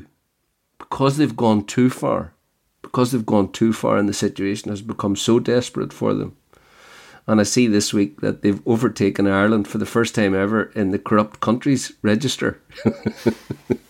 [0.80, 2.34] because they've gone too far,
[2.82, 6.36] because they've gone too far and the situation has become so desperate for them,
[7.30, 10.90] and I see this week that they've overtaken Ireland for the first time ever in
[10.90, 12.60] the corrupt countries register.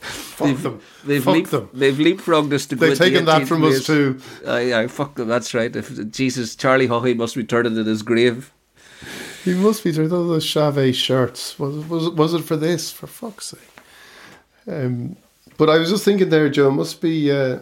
[0.02, 0.82] fuck they've, them.
[1.06, 1.70] They've, fuck leap, them.
[1.74, 4.20] they've leapfrogged us to They've taken that from us too.
[4.46, 5.30] Aye, fuck them.
[5.30, 5.74] That's right.
[5.74, 8.52] If Jesus, Charlie Haughey must be turned in his grave.
[9.46, 11.58] He must be through those Charvet shirts.
[11.58, 12.92] Was it, was was it for this?
[12.92, 13.62] For fuck's sake.
[14.68, 15.16] Um,
[15.58, 17.60] but I was just thinking there, Joe, it must be uh,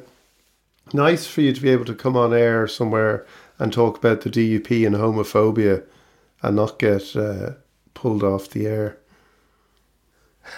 [0.91, 3.27] nice for you to be able to come on air somewhere
[3.59, 5.83] and talk about the DUP and homophobia
[6.41, 7.51] and not get uh,
[7.93, 8.97] pulled off the air.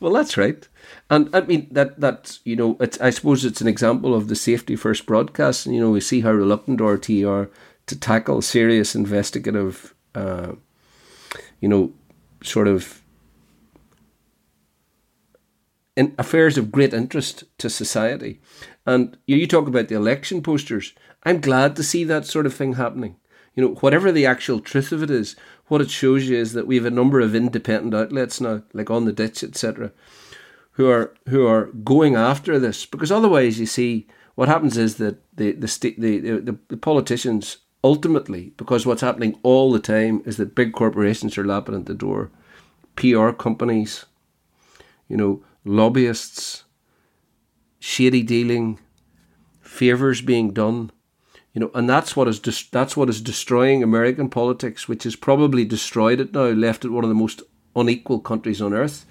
[0.00, 0.66] well, that's right.
[1.10, 4.36] And I mean that that you know it's I suppose it's an example of the
[4.36, 5.66] safety first broadcast.
[5.66, 7.50] And you know we see how reluctant RT are
[7.86, 10.52] to tackle serious investigative, uh,
[11.60, 11.92] you know,
[12.42, 13.02] sort of
[15.96, 18.40] in affairs of great interest to society.
[18.86, 20.94] And you, talk about the election posters.
[21.24, 23.16] I'm glad to see that sort of thing happening.
[23.54, 26.66] You know, whatever the actual truth of it is, what it shows you is that
[26.66, 29.92] we have a number of independent outlets now, like on the ditch, etc.,
[30.72, 32.86] who are who are going after this.
[32.86, 37.58] Because otherwise, you see, what happens is that the the state the, the, the politicians
[37.82, 41.94] ultimately, because what's happening all the time is that big corporations are lapping at the
[41.94, 42.30] door,
[42.96, 44.06] PR companies,
[45.08, 46.64] you know, lobbyists,
[47.80, 48.78] shady dealing,
[49.60, 50.92] favors being done,
[51.52, 52.40] you know, and that's what is
[52.70, 57.02] that's what is destroying American politics, which has probably destroyed it now, left it one
[57.02, 57.42] of the most
[57.74, 59.04] unequal countries on earth.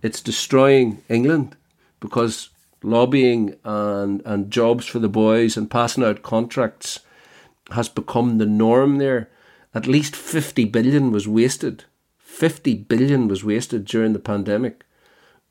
[0.00, 1.56] It's destroying England
[2.00, 2.48] because
[2.82, 7.00] lobbying and and jobs for the boys and passing out contracts
[7.72, 9.28] has become the norm there.
[9.74, 11.84] At least 50 billion was wasted.
[12.18, 14.84] 50 billion was wasted during the pandemic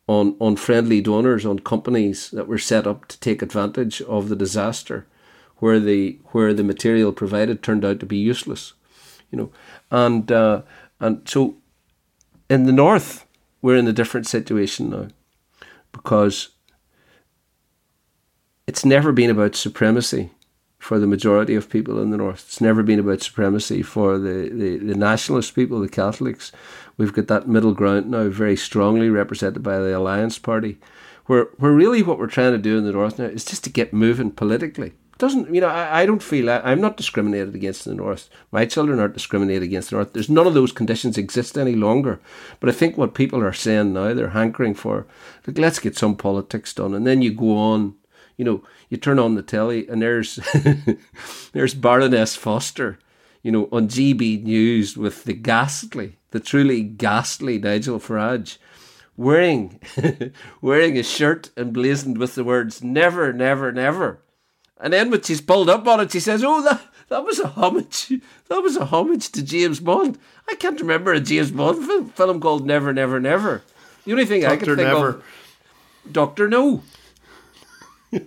[0.07, 4.35] on, on friendly donors, on companies that were set up to take advantage of the
[4.35, 5.07] disaster
[5.57, 8.73] where the where the material provided turned out to be useless.
[9.29, 9.51] You know.
[9.91, 10.63] And uh,
[10.99, 11.55] and so
[12.49, 13.25] in the north
[13.61, 15.07] we're in a different situation now
[15.91, 16.49] because
[18.67, 20.31] it's never been about supremacy
[20.79, 22.45] for the majority of people in the north.
[22.47, 26.51] It's never been about supremacy for the, the, the nationalist people, the Catholics.
[27.01, 30.77] We've got that middle ground now very strongly represented by the Alliance Party,
[31.25, 33.71] where, where really what we're trying to do in the north now is just to
[33.71, 34.93] get moving politically.
[35.17, 35.67] Doesn't you know?
[35.67, 38.29] I, I don't feel I, I'm not discriminated against in the north.
[38.51, 40.13] My children aren't discriminated against in the north.
[40.13, 42.19] There's none of those conditions exist any longer.
[42.59, 45.07] But I think what people are saying now, they're hankering for,
[45.47, 47.95] like, let's get some politics done, and then you go on
[48.37, 50.39] you know, you turn on the telly and there's
[51.53, 52.99] there's Baroness Foster,
[53.41, 58.57] you know, on GB News with the ghastly, the truly ghastly Nigel Farage,
[59.15, 59.79] wearing
[60.61, 64.19] wearing a shirt emblazoned with the words "Never, never, never,"
[64.79, 67.47] and then when she's pulled up on it, she says, "Oh, that that was a
[67.47, 68.11] homage.
[68.51, 70.17] That was a homage to James Bond.
[70.49, 73.63] I can't remember a James Bond film, film called Never, Never, Never.
[74.03, 74.51] The only thing Dr.
[74.51, 75.09] I can think never.
[75.09, 75.23] of,
[76.11, 76.83] Doctor No."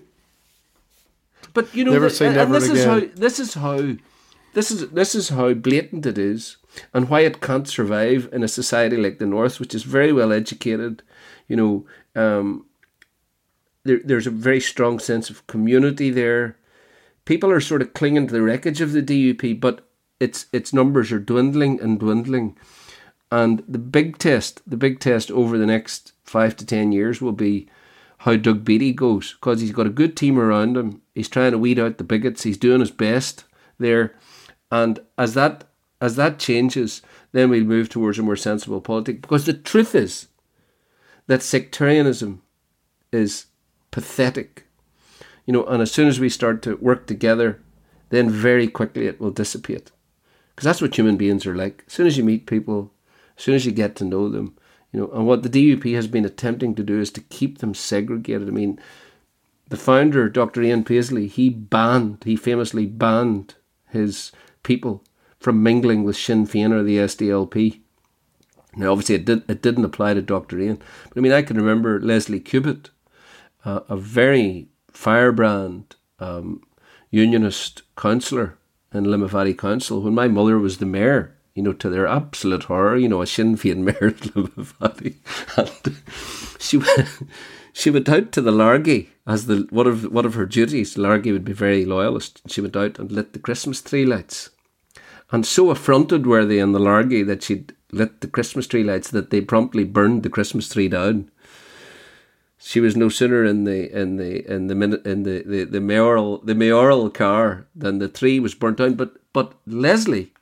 [1.53, 2.77] But you know, never say uh, and, never and this again.
[2.77, 3.97] is how this is how
[4.55, 6.57] this is this is how blatant it is,
[6.93, 10.33] and why it can't survive in a society like the North, which is very well
[10.33, 11.03] educated.
[11.49, 11.87] You know,
[12.21, 12.67] um,
[13.85, 16.57] there, there's a very strong sense of community there.
[17.25, 19.87] People are sort of clinging to the wreckage of the DUP, but
[20.21, 22.57] its its numbers are dwindling and dwindling.
[23.31, 27.33] And the big test, the big test over the next five to ten years will
[27.33, 27.69] be
[28.19, 31.03] how Doug Beattie goes because he's got a good team around him.
[31.15, 32.43] He's trying to weed out the bigots.
[32.43, 33.45] He's doing his best
[33.79, 34.15] there,
[34.71, 35.65] and as that
[36.01, 37.01] as that changes,
[37.33, 39.21] then we'll move towards a more sensible politics.
[39.21, 40.29] Because the truth is
[41.27, 42.43] that sectarianism
[43.11, 43.47] is
[43.91, 44.67] pathetic,
[45.47, 45.65] you know.
[45.65, 47.61] And as soon as we start to work together,
[48.11, 49.91] then very quickly it will dissipate.
[50.55, 51.85] Because that's what human beings are like.
[51.87, 52.93] As soon as you meet people,
[53.37, 54.57] as soon as you get to know them,
[54.93, 57.75] you know, and what the DUP has been attempting to do is to keep them
[57.75, 58.47] segregated.
[58.47, 58.79] I mean,
[59.69, 60.63] the founder, Dr.
[60.63, 63.55] Ian Paisley, he banned, he famously banned
[63.89, 64.31] his
[64.65, 65.05] people
[65.39, 67.81] from mingling with Sinn Féin or the SDLP.
[68.77, 70.59] Now, obviously, it, did, it didn't apply to Dr.
[70.59, 70.83] Ian.
[71.09, 72.91] But I mean, I can remember Leslie Cubitt,
[73.65, 76.63] uh, a very firebrand um,
[77.11, 78.59] unionist councillor
[78.93, 82.97] in Limavady Council when my mother was the mayor you know, to their absolute horror,
[82.97, 85.15] you know, a Sinn Féin mayor Limavady.
[85.57, 86.03] And
[86.59, 87.09] she went,
[87.73, 90.97] she went out to the Largy as the one of one of her duties.
[90.97, 92.43] Largy would be very loyalist.
[92.49, 94.51] She went out and lit the Christmas tree lights.
[95.35, 99.11] And so affronted were they in the Largy that she'd lit the Christmas tree lights
[99.11, 101.29] that they promptly burned the Christmas tree down.
[102.57, 105.81] She was no sooner in the in the in the minute in the, the, the
[105.81, 108.95] mayoral the mayoral car than the tree was burnt down.
[108.95, 110.33] But but Leslie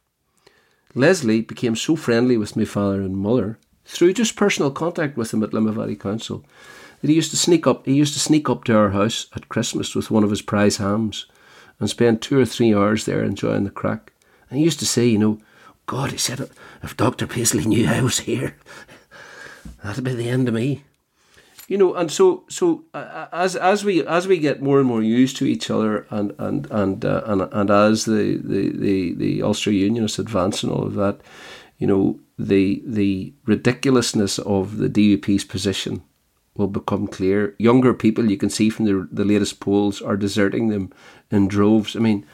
[0.95, 5.43] Leslie became so friendly with my father and mother through just personal contact with him
[5.43, 6.45] at Limavady Council
[7.01, 9.49] that he used to sneak up he used to sneak up to our house at
[9.49, 11.25] Christmas with one of his prize hams
[11.81, 14.13] and spend two or three hours there enjoying the crack.
[14.53, 15.39] And he used to say, you know,
[15.87, 16.51] God, he said,
[16.83, 17.27] if Dr.
[17.27, 18.55] Paisley knew I was here,
[19.83, 20.85] that'd be the end of me.
[21.69, 25.03] You know, and so so uh, as as we as we get more and more
[25.03, 29.43] used to each other, and and and uh, and, and as the, the, the, the
[29.43, 31.23] Ulster Unionists advance and all of that,
[31.79, 36.03] you know, the the ridiculousness of the DUP's position
[36.59, 37.55] will become clear.
[37.59, 40.93] Younger people, you can see from the the latest polls, are deserting them
[41.31, 41.97] in droves.
[41.97, 42.27] I mean,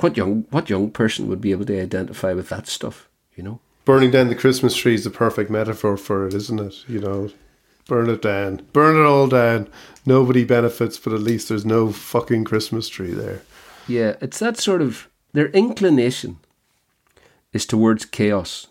[0.00, 3.08] what young what young person would be able to identify with that stuff?
[3.36, 6.74] You know, Burning down the Christmas tree is the perfect metaphor for it, isn't it?
[6.88, 7.30] You know,
[7.86, 9.68] burn it down, burn it all down.
[10.04, 13.42] Nobody benefits, but at least there's no fucking Christmas tree there.
[13.88, 16.38] yeah, it's that sort of their inclination
[17.52, 18.68] is towards chaos.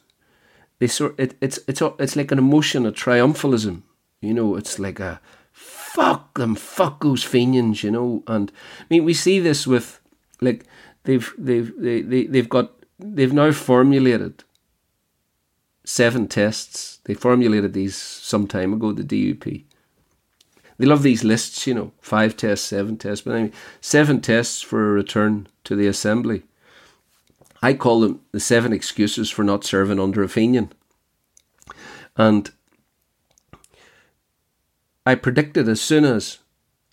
[0.80, 3.84] They sort it, it's it's it's like an emotion, a triumphalism.
[4.22, 5.22] You know, it's like a
[5.54, 8.24] fuck them, fuck those Fenians, you know.
[8.28, 8.52] And
[8.82, 10.02] I mean, we see this with
[10.42, 10.66] like
[11.06, 14.44] they've they've they, they they've got they've now formulated
[15.84, 17.00] seven tests.
[17.06, 18.92] They formulated these some time ago.
[18.92, 19.66] The DUP.
[20.78, 24.62] They love these lists, you know, five tests, seven tests, but I mean, seven tests
[24.62, 26.44] for a return to the assembly.
[27.62, 30.74] I call them the seven excuses for not serving under a Fenian.
[32.18, 32.52] And
[35.06, 36.40] I predicted as soon as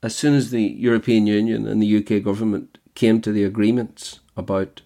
[0.03, 4.83] as soon as the European Union and the UK government came to the agreements about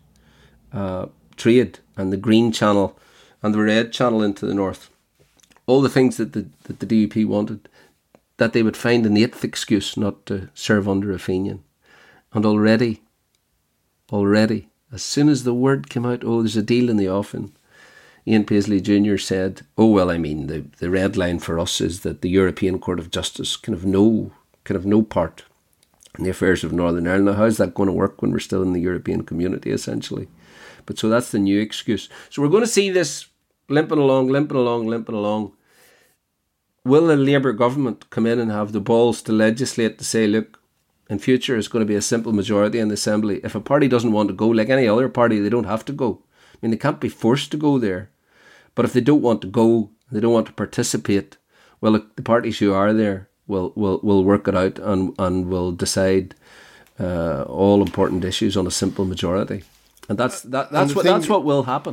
[0.73, 2.99] uh, trade and the green channel
[3.43, 4.91] and the red channel into the north,
[5.67, 7.69] all the things that the that the DUP wanted,
[8.37, 11.63] that they would find an eighth excuse not to serve under a Fenian.
[12.33, 13.03] And already,
[14.13, 17.53] already, as soon as the word came out, oh, there's a deal in the offing,
[18.27, 19.19] Ian Paisley Jr.
[19.19, 22.81] said, oh, well, I mean, the, the red line for us is that the European
[22.81, 24.33] Court of Justice can have no,
[24.65, 25.45] can have no part
[26.25, 27.27] the affairs of Northern Ireland.
[27.27, 30.29] Now, how's that going to work when we're still in the European community, essentially?
[30.87, 32.09] But so that's the new excuse.
[32.31, 33.27] So we're going to see this
[33.69, 35.53] limping along, limping along, limping along.
[36.85, 40.61] Will the Labour government come in and have the balls to legislate to say, look,
[41.11, 43.41] in future it's going to be a simple majority in the Assembly.
[43.43, 45.93] If a party doesn't want to go, like any other party, they don't have to
[45.93, 46.23] go.
[46.55, 48.11] I mean, they can't be forced to go there.
[48.75, 51.37] But if they don't want to go, they don't want to participate,
[51.81, 55.73] well, the parties who are there will, will, will work it out and, and will
[55.73, 56.35] decide
[56.99, 59.63] uh, all important issues on a simple majority.
[60.09, 61.93] And that's that, that's what thing- that's what will happen.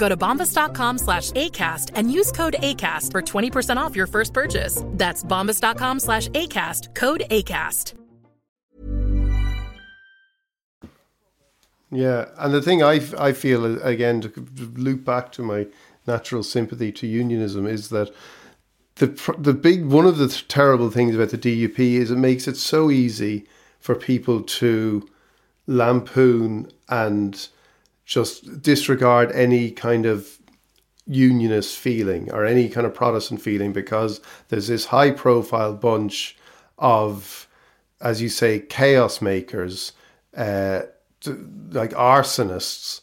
[0.00, 4.82] Go to bombas.com slash ACAST and use code ACAST for 20% off your first purchase.
[4.86, 7.92] That's bombas.com slash ACAST, code ACAST.
[11.92, 14.32] Yeah, and the thing I, I feel uh, again to
[14.76, 15.66] loop back to my
[16.06, 18.10] natural sympathy to unionism is that
[18.94, 22.56] the the big one of the terrible things about the DUP is it makes it
[22.56, 23.44] so easy
[23.80, 25.06] for people to
[25.66, 27.48] lampoon and
[28.10, 30.40] just disregard any kind of
[31.06, 36.36] unionist feeling or any kind of Protestant feeling because there's this high profile bunch
[36.76, 37.46] of,
[38.00, 39.92] as you say, chaos makers,
[40.36, 40.82] uh,
[41.70, 43.00] like arsonists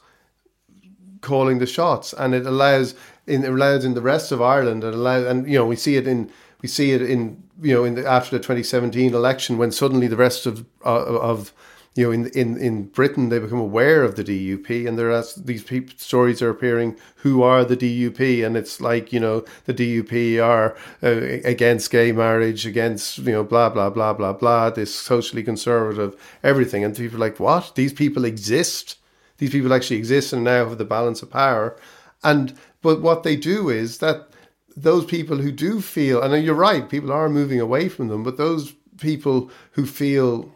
[1.22, 2.94] calling the shots, and it allows
[3.26, 4.84] in it allows in the rest of Ireland.
[4.84, 6.30] It allows, and you know, we see it in
[6.62, 10.18] we see it in you know in the, after the 2017 election when suddenly the
[10.18, 11.54] rest of uh, of
[11.98, 15.24] you know in in in Britain they become aware of the DUP and there are
[15.38, 15.66] these
[15.98, 20.76] stories are appearing who are the DUP and it's like you know the DUP are
[21.04, 26.16] uh, against gay marriage against you know blah blah blah blah blah this socially conservative
[26.44, 26.84] everything.
[26.84, 27.76] And people are like what?
[27.76, 28.98] These people exist?
[29.38, 31.78] These people actually exist and now have the balance of power.
[32.24, 34.30] And but what they do is that
[34.76, 38.38] those people who do feel, and you're right, people are moving away from them, but
[38.38, 40.52] those people who feel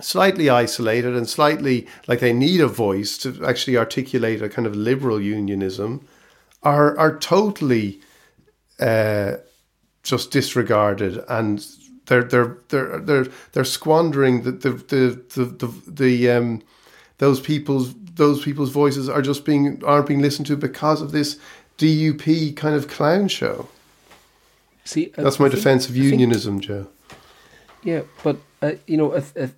[0.00, 4.74] slightly isolated and slightly like they need a voice to actually articulate a kind of
[4.74, 6.06] liberal unionism
[6.62, 8.00] are are totally
[8.80, 9.34] uh,
[10.02, 11.66] just disregarded and
[12.06, 16.62] they're they're they're they're they're squandering the the the the, the, the um
[17.18, 21.38] those people's those people's voices are just being aren't being listened to because of this
[21.78, 23.68] DUP kind of clown show.
[24.84, 26.86] See, that's my defense of unionism, think, Joe.
[27.84, 29.54] Yeah, but uh, you know, if, but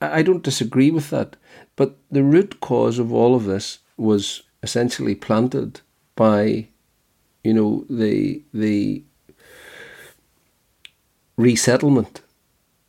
[0.00, 1.36] I don't disagree with that.
[1.74, 5.80] But the root cause of all of this was essentially planted
[6.14, 6.68] by,
[7.42, 9.04] you know, the the
[11.36, 12.22] resettlement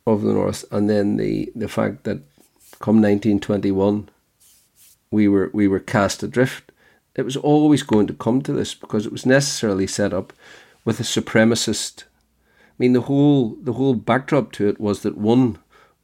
[0.06, 2.22] of the north, and then the the fact that
[2.80, 4.08] come 1921
[5.10, 6.72] we were we were cast adrift.
[7.14, 10.32] It was always going to come to this because it was necessarily set up
[10.84, 12.04] with a supremacist.
[12.04, 15.58] I mean, the whole the whole backdrop to it was that one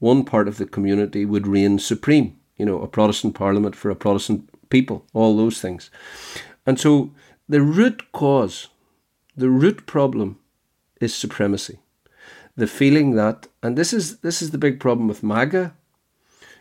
[0.04, 2.36] one part of the community would reign supreme.
[2.56, 5.90] You know, a Protestant parliament for a Protestant people, all those things,
[6.66, 7.10] and so
[7.48, 8.68] the root cause,
[9.36, 10.38] the root problem,
[11.00, 11.78] is supremacy.
[12.56, 15.74] The feeling that, and this is this is the big problem with MAGA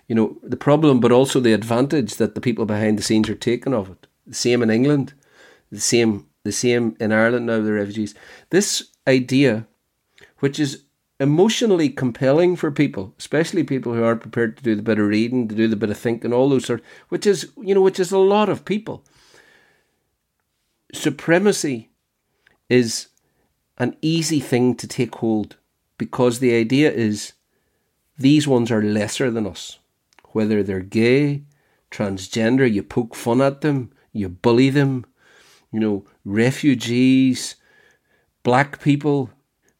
[0.07, 3.35] you know, the problem, but also the advantage that the people behind the scenes are
[3.35, 4.07] taking of it.
[4.27, 5.13] The same in England,
[5.71, 8.13] the same, the same in Ireland now, the refugees.
[8.49, 9.65] This idea,
[10.39, 10.82] which is
[11.23, 15.47] emotionally compelling for people, especially people who aren't prepared to do the bit of reading,
[15.47, 18.11] to do the bit of thinking, all those sort, which is, you know, which is
[18.11, 19.03] a lot of people.
[20.93, 21.89] Supremacy
[22.69, 23.07] is
[23.77, 25.55] an easy thing to take hold
[25.97, 27.33] because the idea is
[28.17, 29.79] these ones are lesser than us
[30.33, 31.43] whether they're gay,
[31.91, 35.05] transgender, you poke fun at them, you bully them,
[35.71, 37.55] you know, refugees,
[38.43, 39.29] black people,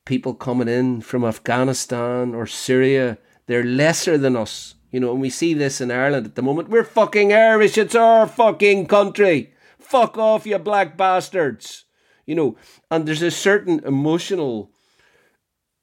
[0.06, 4.76] people coming in from Afghanistan or Syria, they're lesser than us.
[4.92, 6.70] You know, and we see this in Ireland at the moment.
[6.70, 9.54] We're fucking Irish, it's our fucking country.
[9.80, 11.86] Fuck off, you black bastards.
[12.26, 12.58] You know,
[12.90, 14.72] and there's a certain emotional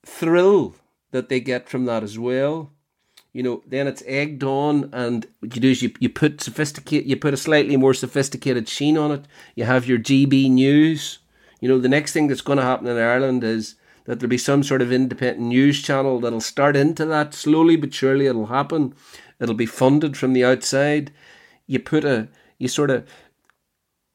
[0.06, 0.76] thrill
[1.10, 2.72] that they get from that as well
[3.32, 7.04] you know, then it's egged on, and what you do is you, you put sophisticate,
[7.04, 9.24] you put a slightly more sophisticated sheen on it.
[9.54, 11.20] You have your GB news.
[11.60, 13.76] You know, the next thing that's going to happen in Ireland is
[14.10, 17.94] that there'll be some sort of independent news channel that'll start into that slowly but
[17.94, 18.26] surely.
[18.26, 18.92] It'll happen.
[19.38, 21.12] It'll be funded from the outside.
[21.68, 22.26] You put a,
[22.58, 23.08] you sort of,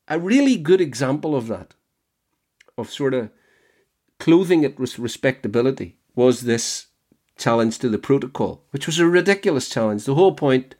[0.09, 1.75] a really good example of that,
[2.77, 3.29] of sort of
[4.19, 6.87] clothing it with respectability, was this
[7.37, 10.03] challenge to the protocol, which was a ridiculous challenge.
[10.03, 10.75] The whole point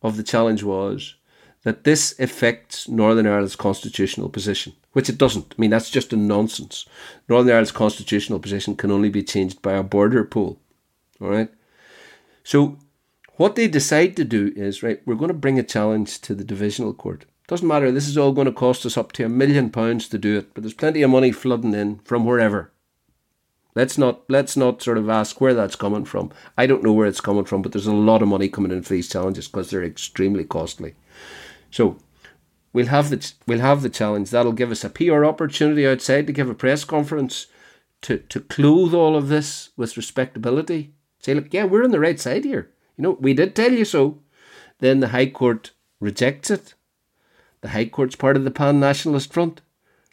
[0.00, 1.16] of the challenge was
[1.64, 5.54] that this affects Northern Ireland's constitutional position, which it doesn't.
[5.56, 6.86] I mean, that's just a nonsense.
[7.28, 10.58] Northern Ireland's constitutional position can only be changed by a border poll.
[11.20, 11.50] All right?
[12.42, 12.78] So,
[13.36, 16.44] what they decide to do is, right, we're going to bring a challenge to the
[16.44, 17.24] divisional court.
[17.46, 20.18] Doesn't matter, this is all going to cost us up to a million pounds to
[20.18, 22.70] do it, but there's plenty of money flooding in from wherever.
[23.74, 26.32] Let's not let's not sort of ask where that's coming from.
[26.58, 28.82] I don't know where it's coming from, but there's a lot of money coming in
[28.82, 30.94] for these challenges because they're extremely costly.
[31.70, 31.96] So
[32.72, 34.30] We'll have the we'll have the challenge.
[34.30, 37.46] That'll give us a PR opportunity outside to give a press conference
[38.02, 40.92] to to clothe all of this with respectability.
[41.18, 42.70] Say, look, yeah, we're on the right side here.
[42.96, 44.18] You know, we did tell you so.
[44.78, 46.74] Then the High Court rejects it.
[47.60, 49.60] The High Court's part of the Pan Nationalist Front.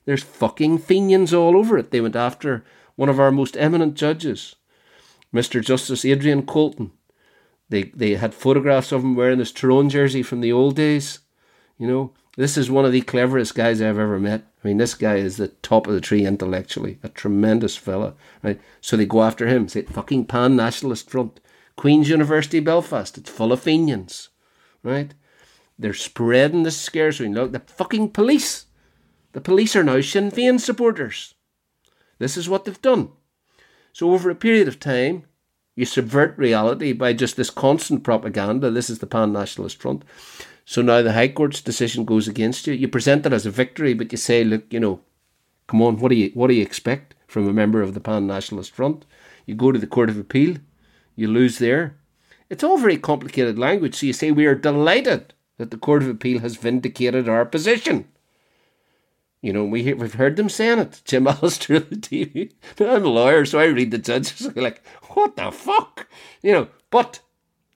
[0.05, 1.91] There's fucking Fenians all over it.
[1.91, 4.55] They went after one of our most eminent judges,
[5.33, 5.63] Mr.
[5.63, 6.91] Justice Adrian Colton.
[7.69, 11.19] They they had photographs of him wearing his Tyrone jersey from the old days.
[11.77, 14.43] You know, this is one of the cleverest guys I've ever met.
[14.63, 18.13] I mean, this guy is the top of the tree intellectually, a tremendous fella,
[18.43, 18.61] right?
[18.79, 21.39] So they go after him, say, fucking pan nationalist front.
[21.75, 24.29] Queen's University Belfast, it's full of Fenians,
[24.83, 25.13] right?
[25.79, 27.19] They're spreading the scares.
[27.19, 28.67] Look, the fucking police.
[29.33, 31.35] The police are now Sinn Féin supporters.
[32.19, 33.09] This is what they've done.
[33.93, 35.23] So, over a period of time,
[35.75, 38.71] you subvert reality by just this constant propaganda.
[38.71, 40.03] This is the Pan Nationalist Front.
[40.69, 42.73] So now the High Court's decision goes against you.
[42.73, 44.99] You present it as a victory, but you say, look, you know,
[45.65, 48.27] come on, what do you what do you expect from a member of the Pan
[48.27, 49.05] Nationalist Front?
[49.45, 50.57] You go to the Court of Appeal,
[51.15, 51.95] you lose there.
[52.49, 53.95] It's all very complicated language.
[53.95, 58.09] So you say we are delighted that the Court of Appeal has vindicated our position.
[59.41, 61.01] You know, we we've heard them saying it.
[61.05, 62.51] Jim Allister on the TV.
[62.81, 66.07] I'm a lawyer, so I read the judges like, what the fuck?
[66.43, 67.21] You know, but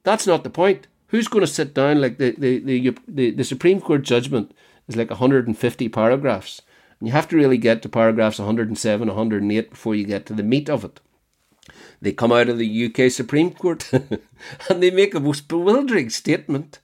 [0.04, 0.88] that's not the point.
[1.12, 4.56] Who's going to sit down like the the the the, the Supreme Court judgment
[4.88, 6.62] is like 150 paragraphs,
[7.00, 10.42] and you have to really get to paragraphs 107, 108 before you get to the
[10.42, 11.02] meat of it.
[12.02, 13.92] They come out of the UK Supreme Court
[14.70, 16.80] and they make a most bewildering statement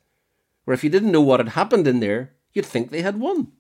[0.66, 3.54] where if you didn't know what had happened in there, you'd think they had won.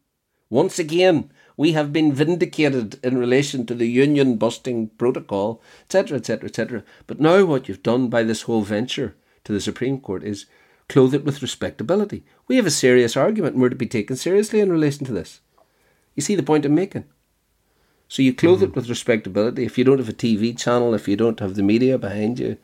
[0.49, 6.49] Once again, we have been vindicated in relation to the union busting protocol, etc., etc.,
[6.49, 6.83] etc.
[7.07, 9.15] But now, what you've done by this whole venture
[9.47, 10.45] to the Supreme Court is
[10.89, 12.23] clothe it with respectability.
[12.49, 15.39] We have a serious argument and we're to be taken seriously in relation to this.
[16.15, 17.05] You see the point I'm making?
[18.09, 18.71] So you clothe mm-hmm.
[18.71, 19.63] it with respectability.
[19.63, 22.57] If you don't have a TV channel, if you don't have the media behind you,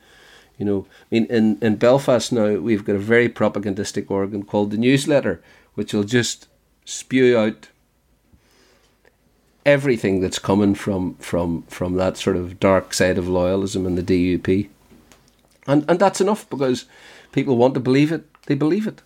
[0.58, 4.72] you know, I mean, in, in Belfast now, we've got a very propagandistic organ called
[4.72, 5.42] the newsletter,
[5.76, 6.48] which will just
[6.84, 7.70] spew out
[9.66, 14.04] everything that's coming from from from that sort of dark side of loyalism in the
[14.04, 14.70] DUP,
[15.68, 16.86] and and that's enough because
[17.32, 18.26] people want to believe it.
[18.46, 19.02] They believe it.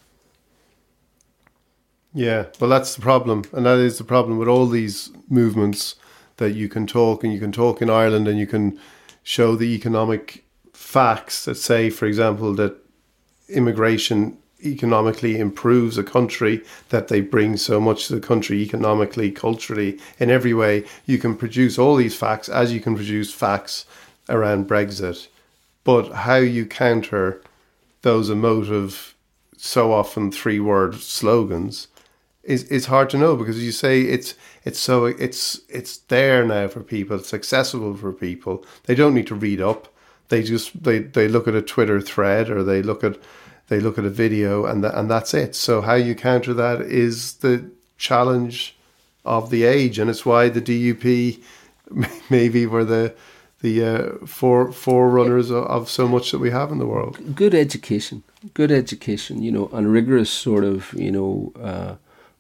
[2.13, 5.95] Yeah, well, that's the problem, and that is the problem with all these movements
[6.37, 8.79] that you can talk and you can talk in Ireland and you can
[9.23, 12.75] show the economic facts that say, for example, that
[13.49, 19.99] immigration economically improves a country, that they bring so much to the country economically, culturally,
[20.19, 20.83] in every way.
[21.05, 23.85] You can produce all these facts as you can produce facts
[24.29, 25.27] around Brexit.
[25.87, 27.41] But how you counter
[28.01, 29.15] those emotive,
[29.55, 31.87] so often three word slogans
[32.43, 34.35] is, is hard to know because you say it's
[34.65, 38.65] it's so it's it's there now for people, it's accessible for people.
[38.83, 39.87] They don't need to read up.
[40.27, 43.17] They just they, they look at a Twitter thread or they look at
[43.69, 45.55] they look at a video and and that's it.
[45.55, 48.75] So how you counter that is the challenge
[49.23, 51.41] of the age, and it's why the DUP
[52.29, 53.15] maybe were the
[53.61, 57.35] the uh, for forerunners of, of so much that we have in the world.
[57.35, 61.51] Good education, good education, you know, and rigorous sort of you know.
[61.61, 61.95] Uh,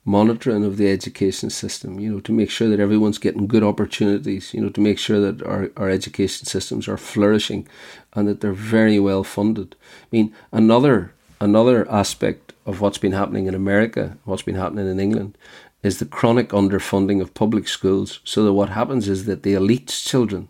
[0.07, 4.53] monitoring of the education system, you know, to make sure that everyone's getting good opportunities,
[4.53, 7.67] you know, to make sure that our, our education systems are flourishing
[8.13, 9.75] and that they're very well funded.
[10.03, 14.99] I mean, another another aspect of what's been happening in America, what's been happening in
[14.99, 15.37] England,
[15.83, 18.21] is the chronic underfunding of public schools.
[18.23, 20.47] So that what happens is that the elite's children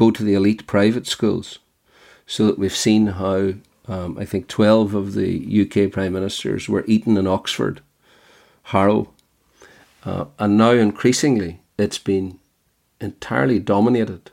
[0.00, 1.58] go to the elite private schools.
[2.26, 3.52] So that we've seen how
[3.86, 5.30] um, I think 12 of the
[5.62, 7.82] UK prime ministers were Eton in Oxford,
[8.72, 9.10] Harrow,
[10.06, 12.38] uh, and now increasingly it's been
[12.98, 14.30] entirely dominated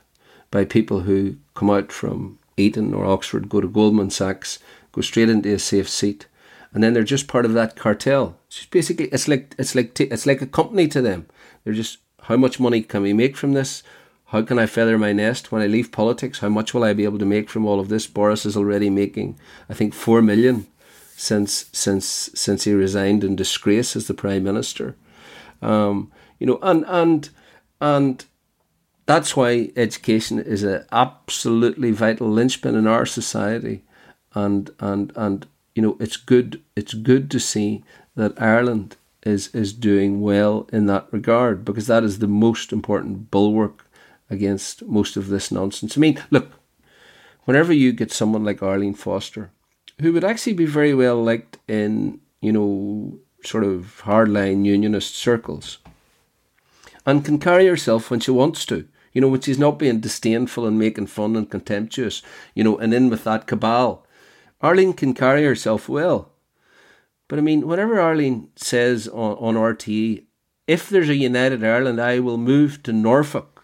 [0.50, 4.58] by people who come out from Eton or Oxford, go to Goldman Sachs,
[4.92, 6.26] go straight into a safe seat,
[6.72, 8.38] and then they're just part of that cartel.
[8.46, 11.26] It's basically it's like it's like t- it's like a company to them.
[11.62, 13.82] They're just how much money can we make from this?
[14.28, 16.40] How can I feather my nest when I leave politics?
[16.40, 18.06] How much will I be able to make from all of this?
[18.06, 19.38] Boris is already making,
[19.70, 20.66] I think, four million
[21.16, 24.96] since since since he resigned in disgrace as the prime minister.
[25.62, 27.30] Um, you know, and and
[27.80, 28.24] and
[29.06, 33.82] that's why education is an absolutely vital linchpin in our society
[34.34, 37.82] and and and you know it's good it's good to see
[38.14, 43.30] that Ireland is is doing well in that regard because that is the most important
[43.30, 43.87] bulwark
[44.30, 45.96] against most of this nonsense.
[45.96, 46.52] I mean, look,
[47.44, 49.50] whenever you get someone like Arlene Foster,
[50.00, 55.78] who would actually be very well liked in you know sort of hardline unionist circles
[57.06, 58.86] and can carry herself when she wants to.
[59.12, 62.22] You know, when she's not being disdainful and making fun and contemptuous,
[62.54, 64.06] you know, and in with that cabal.
[64.60, 66.32] Arlene can carry herself well.
[67.26, 70.24] But I mean, whenever Arlene says on, on RTE,
[70.66, 73.57] if there's a United Ireland, I will move to Norfolk.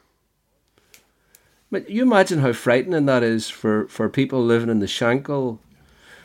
[1.74, 5.58] But you imagine how frightening that is for, for people living in the Shankill,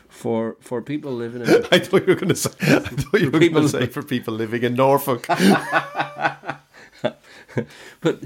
[0.08, 1.48] for for people living in.
[1.72, 2.52] I thought you were going to say.
[2.60, 5.26] I thought you were going to say for people living in Norfolk.
[8.00, 8.22] but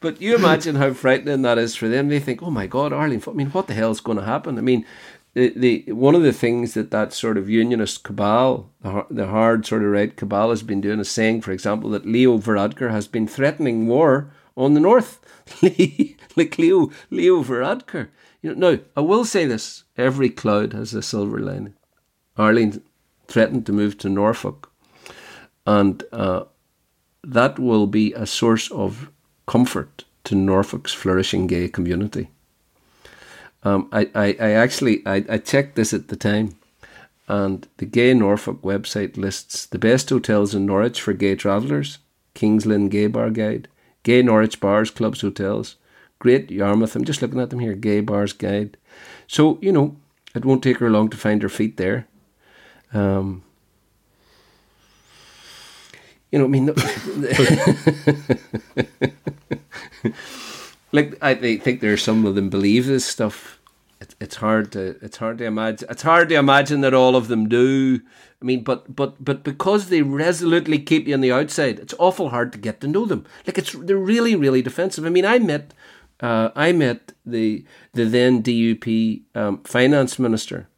[0.00, 2.08] but you imagine how frightening that is for them.
[2.08, 3.20] They think, oh my God, Arlene.
[3.26, 4.56] I mean, what the hell is going to happen?
[4.56, 4.86] I mean,
[5.34, 9.66] the, the one of the things that that sort of unionist cabal, the, the hard
[9.66, 13.08] sort of right cabal, has been doing is saying, for example, that Leo Varadkar has
[13.08, 15.18] been threatening war on the north.
[16.36, 18.08] like Leo Leo Varadkar.
[18.42, 21.74] You know, now I will say this: every cloud has a silver lining.
[22.36, 22.82] Arlene
[23.28, 24.70] threatened to move to Norfolk,
[25.66, 26.44] and uh,
[27.22, 29.10] that will be a source of
[29.46, 32.28] comfort to Norfolk's flourishing gay community.
[33.64, 36.56] Um, I, I, I actually I, I checked this at the time,
[37.28, 41.98] and the Gay Norfolk website lists the best hotels in Norwich for gay travellers,
[42.34, 43.68] King's Lynn Gay Bar Guide,
[44.02, 45.76] Gay Norwich Bars, Clubs, Hotels,
[46.18, 46.96] Great Yarmouth.
[46.96, 48.76] I'm just looking at them here, Gay Bars Guide.
[49.26, 49.96] So, you know,
[50.34, 52.06] it won't take her long to find her feet there.
[52.92, 53.42] Um,
[56.30, 56.66] you know, I mean,
[60.92, 63.58] like I think there are some of them believe this stuff.
[64.02, 65.88] It, it's hard to it's hard to imagine.
[65.90, 68.00] It's hard to imagine that all of them do.
[68.40, 72.30] I mean, but but but because they resolutely keep you on the outside, it's awful
[72.30, 73.24] hard to get to know them.
[73.46, 75.06] Like it's they're really really defensive.
[75.06, 75.72] I mean, I met
[76.20, 80.68] uh, I met the the then DUP um, finance minister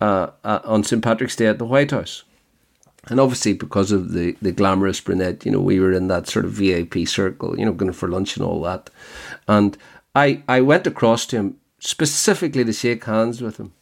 [0.00, 2.24] uh, uh, on St Patrick's Day at the White House
[3.08, 6.44] and obviously, because of the, the glamorous brunette, you know, we were in that sort
[6.44, 8.90] of VIP circle, you know, going for lunch and all that.
[9.46, 9.76] And
[10.14, 13.72] I, I went across to him specifically to shake hands with him.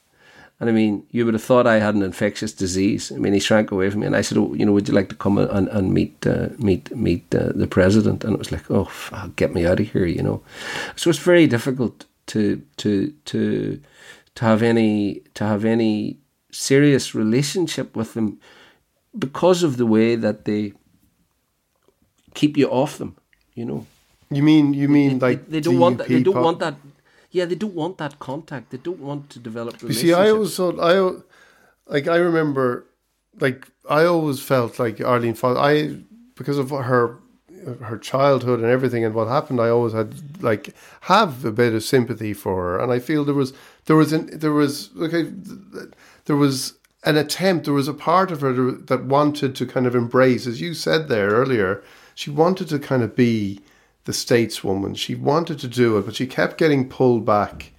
[0.60, 3.10] And I mean, you would have thought I had an infectious disease.
[3.10, 4.94] I mean, he shrank away from me, and I said, "Oh, you know, would you
[4.94, 8.52] like to come and, and meet uh, meet meet uh, the president?" And it was
[8.52, 10.42] like, "Oh, fuck, get me out of here," you know.
[10.94, 13.80] So it's very difficult to to to
[14.36, 16.18] to have any to have any
[16.52, 18.38] serious relationship with them
[19.18, 20.72] because of the way that they
[22.34, 23.16] keep you off them.
[23.54, 23.86] You know.
[24.30, 26.74] You mean you mean they, like they, don't want that, they don't want that.
[27.34, 28.70] Yeah, they don't want that contact.
[28.70, 29.82] They don't want to develop.
[29.82, 30.94] You see, I always thought I
[31.92, 32.86] like I remember
[33.40, 35.98] like I always felt like Arlene I
[36.36, 37.18] because of her
[37.82, 40.74] her childhood and everything and what happened I always had like
[41.12, 43.52] have a bit of sympathy for her and I feel there was
[43.86, 45.32] there was an there was okay
[46.26, 46.74] there was
[47.04, 50.60] an attempt, there was a part of her that wanted to kind of embrace, as
[50.60, 51.82] you said there earlier,
[52.14, 53.60] she wanted to kind of be
[54.04, 54.96] the stateswoman.
[54.96, 57.72] She wanted to do it, but she kept getting pulled back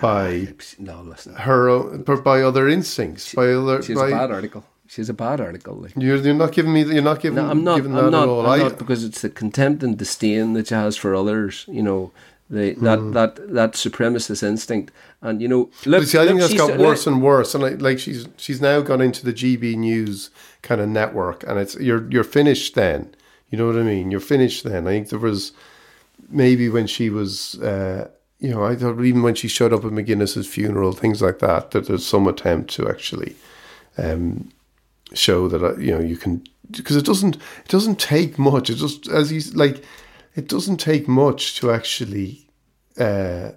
[0.00, 0.48] by
[0.78, 1.34] no, listen.
[1.34, 3.26] her own, by other instincts.
[3.26, 4.64] She, by other, she's by, a bad article.
[4.86, 5.74] She's a bad article.
[5.74, 5.92] Like.
[5.96, 6.82] You're, you're not giving me.
[6.82, 7.36] You're not giving.
[7.36, 7.76] No, I'm not.
[7.76, 8.22] Giving I'm that not.
[8.24, 8.46] at all.
[8.46, 11.64] I'm I, not because it's the contempt and disdain that she has for others.
[11.68, 12.12] You know,
[12.50, 13.12] the, that Mm.
[13.12, 17.06] that that supremacist instinct, and you know, look, see, I think look, that's got worse
[17.06, 20.30] and worse, and like, like she's she's now gone into the GB News
[20.62, 23.14] kind of network, and it's you're you're finished then.
[23.50, 24.10] You know what I mean?
[24.10, 24.86] You're finished then.
[24.86, 25.52] I think there was
[26.28, 29.92] maybe when she was, uh, you know, I thought even when she showed up at
[29.92, 33.36] McGuinness's funeral, things like that, that there's some attempt to actually
[33.98, 34.50] um,
[35.14, 38.70] show that uh, you know you can because it doesn't it doesn't take much.
[38.70, 39.84] It just as he's like
[40.34, 42.46] it doesn't take much to actually.
[42.98, 43.52] Uh,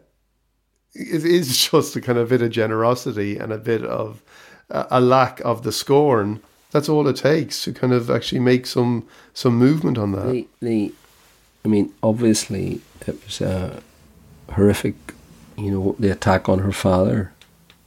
[0.93, 4.21] it is just a kind of bit of generosity and a bit of
[4.69, 6.41] a a lack of the scorn.
[6.71, 10.31] That's all it takes to kind of actually make some some movement on that.
[10.31, 10.93] the, the
[11.63, 13.81] I mean, obviously it was a
[14.51, 14.95] horrific,
[15.57, 17.33] you know, the attack on her father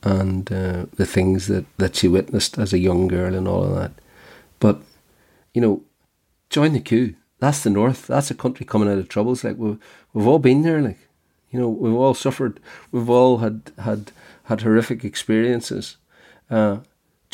[0.03, 3.74] and uh, the things that, that she witnessed as a young girl and all of
[3.74, 3.93] that.
[4.61, 4.80] But,
[5.55, 5.82] you know,
[6.51, 7.16] join the queue.
[7.41, 8.07] That's the North.
[8.07, 9.45] That's a country coming out of troubles.
[9.45, 9.78] Like we've,
[10.12, 10.80] we've all been there.
[10.80, 10.99] Like,
[11.51, 12.61] you know, we've all suffered.
[12.93, 14.12] We've all had had
[14.45, 15.97] had horrific experiences.
[16.51, 16.78] Uh,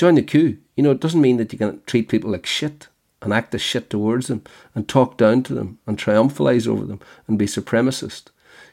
[0.01, 0.59] join the queue.
[0.77, 2.89] You know, it doesn't mean that you can treat people like shit
[3.21, 4.43] and act as shit towards them
[4.75, 8.29] and talk down to them and triumphalize over them and be supremacist.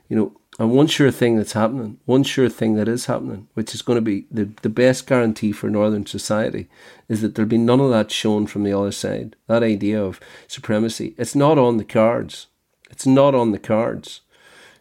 [0.08, 3.76] You know, and one sure thing that's happening, one sure thing that is happening, which
[3.76, 6.70] is going to be the, the best guarantee for Northern society,
[7.10, 9.36] is that there'll be none of that shown from the other side.
[9.48, 12.48] That idea of supremacy, it's not on the cards.
[12.90, 14.22] It's not on the cards.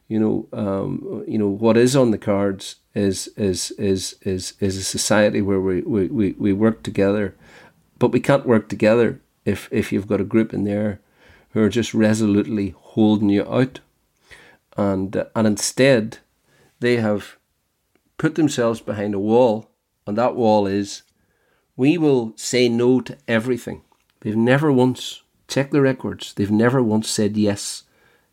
[0.06, 4.76] You know, um, you know what is on the cards is is is is is
[4.76, 7.34] a society where we we, we, we work together
[7.98, 11.00] but we can't work together if if you've got a group in there
[11.50, 13.80] who are just resolutely holding you out,
[14.76, 16.18] and uh, and instead
[16.80, 17.36] they have
[18.18, 19.70] put themselves behind a wall,
[20.06, 21.02] and that wall is
[21.76, 23.82] we will say no to everything.
[24.20, 26.34] They've never once check the records.
[26.34, 27.84] They've never once said yes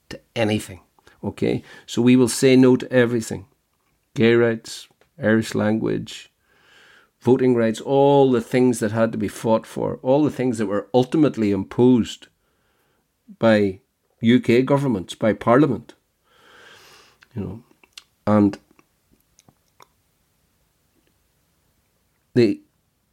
[0.10, 0.82] to anything.
[1.24, 3.46] Okay, so we will say no to everything:
[4.14, 4.88] gay rights,
[5.22, 6.32] Irish language,
[7.20, 10.68] voting rights, all the things that had to be fought for, all the things that
[10.68, 12.28] were ultimately imposed
[13.40, 13.80] by
[14.24, 15.94] UK governments, by Parliament.
[17.36, 17.64] You know,
[18.28, 18.58] and
[22.36, 22.62] the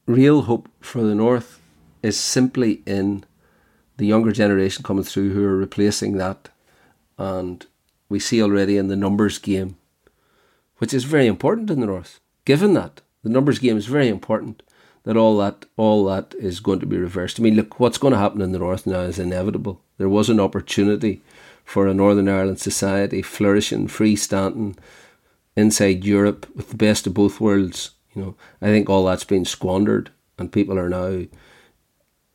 [0.07, 1.61] real hope for the North
[2.03, 3.25] is simply in
[3.97, 6.49] the younger generation coming through who are replacing that.
[7.19, 7.65] And
[8.09, 9.77] we see already in the numbers game,
[10.81, 14.63] which is very important in the North, given that the numbers game is very important,
[15.05, 17.39] that all that all that is going to be reversed.
[17.39, 19.81] I mean, look, what's going to happen in the North now is inevitable.
[19.97, 21.23] There was an opportunity
[21.65, 24.77] for a Northern Ireland society flourishing, freestanding
[25.57, 29.45] inside Europe with the best of both worlds you know, I think all that's been
[29.45, 31.27] squandered, and people are now,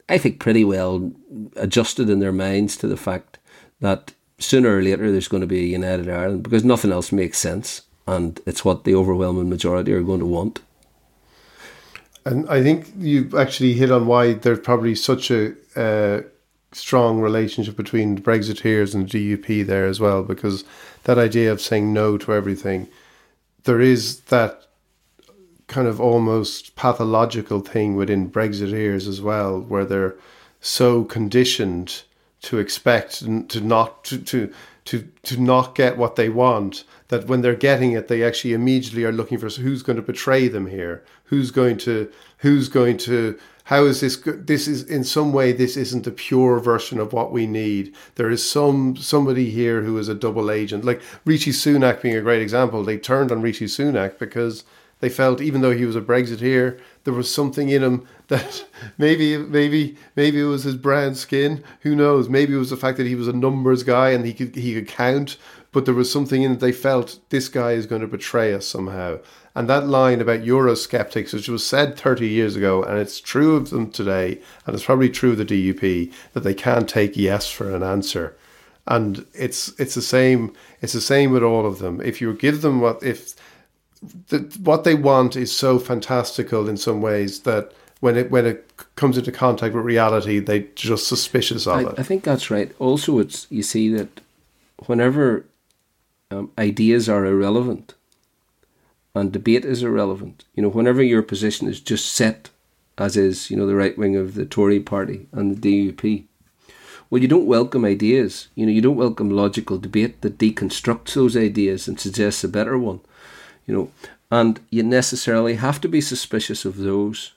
[0.07, 1.11] I think, pretty well
[1.55, 3.39] adjusted in their minds to the fact
[3.81, 7.37] that sooner or later there's going to be a united Ireland because nothing else makes
[7.37, 10.61] sense, and it's what the overwhelming majority are going to want.
[12.25, 16.21] And I think you actually hit on why there's probably such a uh,
[16.71, 20.63] strong relationship between Brexiteers and the DUP there as well, because
[21.03, 22.87] that idea of saying no to everything,
[23.63, 24.65] there is that
[25.67, 30.15] kind of almost pathological thing within Brexiteers as well, where they're
[30.61, 32.03] so conditioned
[32.41, 34.53] to expect to not to, to
[34.85, 39.03] to to not get what they want that when they're getting it they actually immediately
[39.03, 41.03] are looking for who's going to betray them here?
[41.25, 45.75] Who's going to who's going to how is this this is in some way this
[45.75, 47.95] isn't a pure version of what we need.
[48.13, 50.85] There is some somebody here who is a double agent.
[50.85, 52.83] Like Rishi Sunak being a great example.
[52.83, 54.63] They turned on Rishi Sunak because
[54.99, 58.65] they felt even though he was a Brexiteer, there was something in him that
[58.97, 61.63] maybe maybe maybe it was his brown skin.
[61.81, 62.29] Who knows?
[62.29, 64.73] Maybe it was the fact that he was a numbers guy and he could he
[64.73, 65.37] could count.
[65.71, 68.65] But there was something in it they felt this guy is going to betray us
[68.65, 69.19] somehow.
[69.55, 73.69] And that line about Eurosceptics, which was said 30 years ago, and it's true of
[73.69, 77.73] them today, and it's probably true of the DUP, that they can't take yes for
[77.73, 78.37] an answer.
[78.87, 81.99] And it's it's the same it's the same with all of them.
[82.01, 83.35] If you give them what if
[84.27, 87.73] the, what they want is so fantastical in some ways that
[88.05, 91.95] when it when it comes into contact with reality, they just suspicious of I, it.
[91.97, 92.71] I think that's right.
[92.77, 94.21] Also, it's you see that
[94.85, 95.45] whenever
[96.29, 97.95] um, ideas are irrelevant
[99.15, 102.51] and debate is irrelevant, you know, whenever your position is just set
[102.97, 106.25] as is, you know, the right wing of the Tory party and the DUP.
[107.09, 108.49] Well, you don't welcome ideas.
[108.55, 112.77] You know, you don't welcome logical debate that deconstructs those ideas and suggests a better
[112.77, 113.01] one
[113.65, 113.91] you know,
[114.31, 117.31] and you necessarily have to be suspicious of those,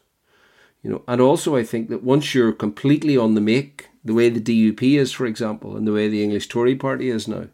[0.83, 1.03] you know.
[1.07, 4.99] And also, I think that once you're completely on the make, the way the DUP
[4.99, 7.49] is, for example, and the way the English Tory Party is now,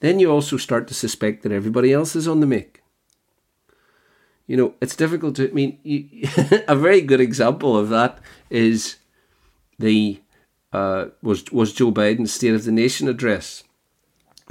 [0.00, 2.82] then you also start to suspect that everybody else is on the make.
[4.46, 5.50] You know, it's difficult to.
[5.50, 6.28] I mean, you,
[6.68, 8.18] a very good example of that
[8.48, 8.96] is
[9.78, 10.20] the
[10.72, 13.64] uh, was was Joe Biden's State of the Nation address.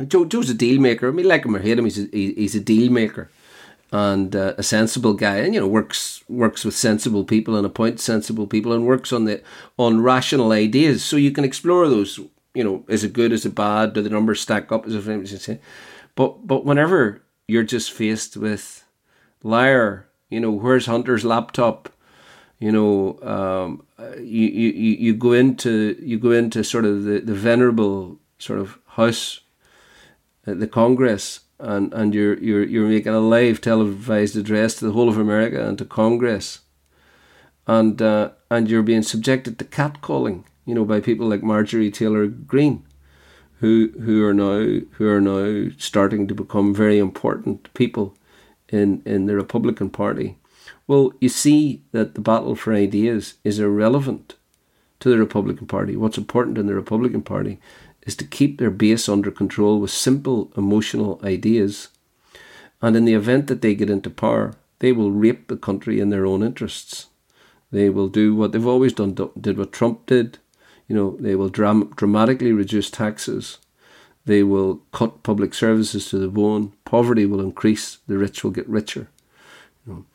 [0.07, 1.07] Joe Joe's a deal maker.
[1.07, 3.31] I mean, like him or hate him, he's a, he's a deal maker
[3.91, 8.03] and uh, a sensible guy, and you know works works with sensible people and appoints
[8.03, 9.41] sensible people and works on the
[9.77, 11.03] on rational ideas.
[11.03, 12.19] So you can explore those.
[12.53, 13.31] You know, is it good?
[13.31, 13.93] Is it bad?
[13.93, 14.85] Do the numbers stack up?
[14.85, 15.59] As a say,
[16.15, 18.83] but but whenever you're just faced with
[19.43, 21.89] liar, you know, where's Hunter's laptop?
[22.59, 23.85] You know, um,
[24.17, 28.79] you, you you go into you go into sort of the, the venerable sort of
[28.87, 29.41] house,
[30.45, 34.91] uh, the Congress, and, and you're, you're, you're making a live televised address to the
[34.91, 36.61] whole of America and to Congress.
[37.65, 42.27] And, uh, and you're being subjected to catcalling, you know, by people like Marjorie Taylor
[42.27, 42.85] Greene,
[43.59, 48.15] who, who are now, who are now starting to become very important people
[48.69, 50.37] in, in the Republican Party.
[50.85, 54.35] Well, you see that the battle for ideas is irrelevant
[54.99, 55.95] to the Republican Party.
[55.95, 57.59] What's important in the Republican Party
[58.07, 61.89] is to keep their base under control with simple emotional ideas.
[62.81, 66.09] And in the event that they get into power, they will rape the country in
[66.09, 67.07] their own interests.
[67.69, 70.39] They will do what they've always done, did what Trump did.
[70.87, 73.57] You know, they will dram- dramatically reduce taxes.
[74.25, 76.73] They will cut public services to the bone.
[76.85, 77.97] Poverty will increase.
[78.07, 79.09] The rich will get richer.
[79.85, 80.05] You know.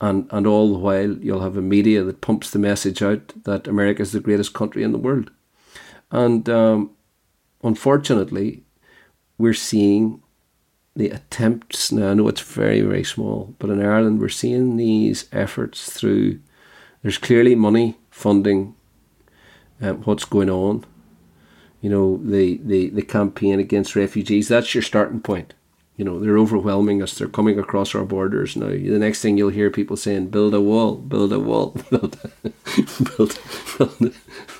[0.00, 3.68] and and all the while you'll have a media that pumps the message out that
[3.68, 5.30] America is the greatest country in the world,
[6.10, 6.90] and um,
[7.62, 8.62] unfortunately,
[9.38, 10.22] we're seeing
[10.94, 12.10] the attempts now.
[12.10, 16.40] I know it's very very small, but in Ireland we're seeing these efforts through.
[17.02, 18.74] There's clearly money funding
[19.80, 20.84] um, what's going on.
[21.80, 24.48] You know the, the the campaign against refugees.
[24.48, 25.54] That's your starting point
[26.02, 27.14] you know, they're overwhelming us.
[27.14, 28.70] They're coming across our borders now.
[28.70, 32.50] The next thing you'll hear people saying, "Build a wall, build a wall, build, a,
[33.04, 33.38] build,
[33.78, 34.14] build,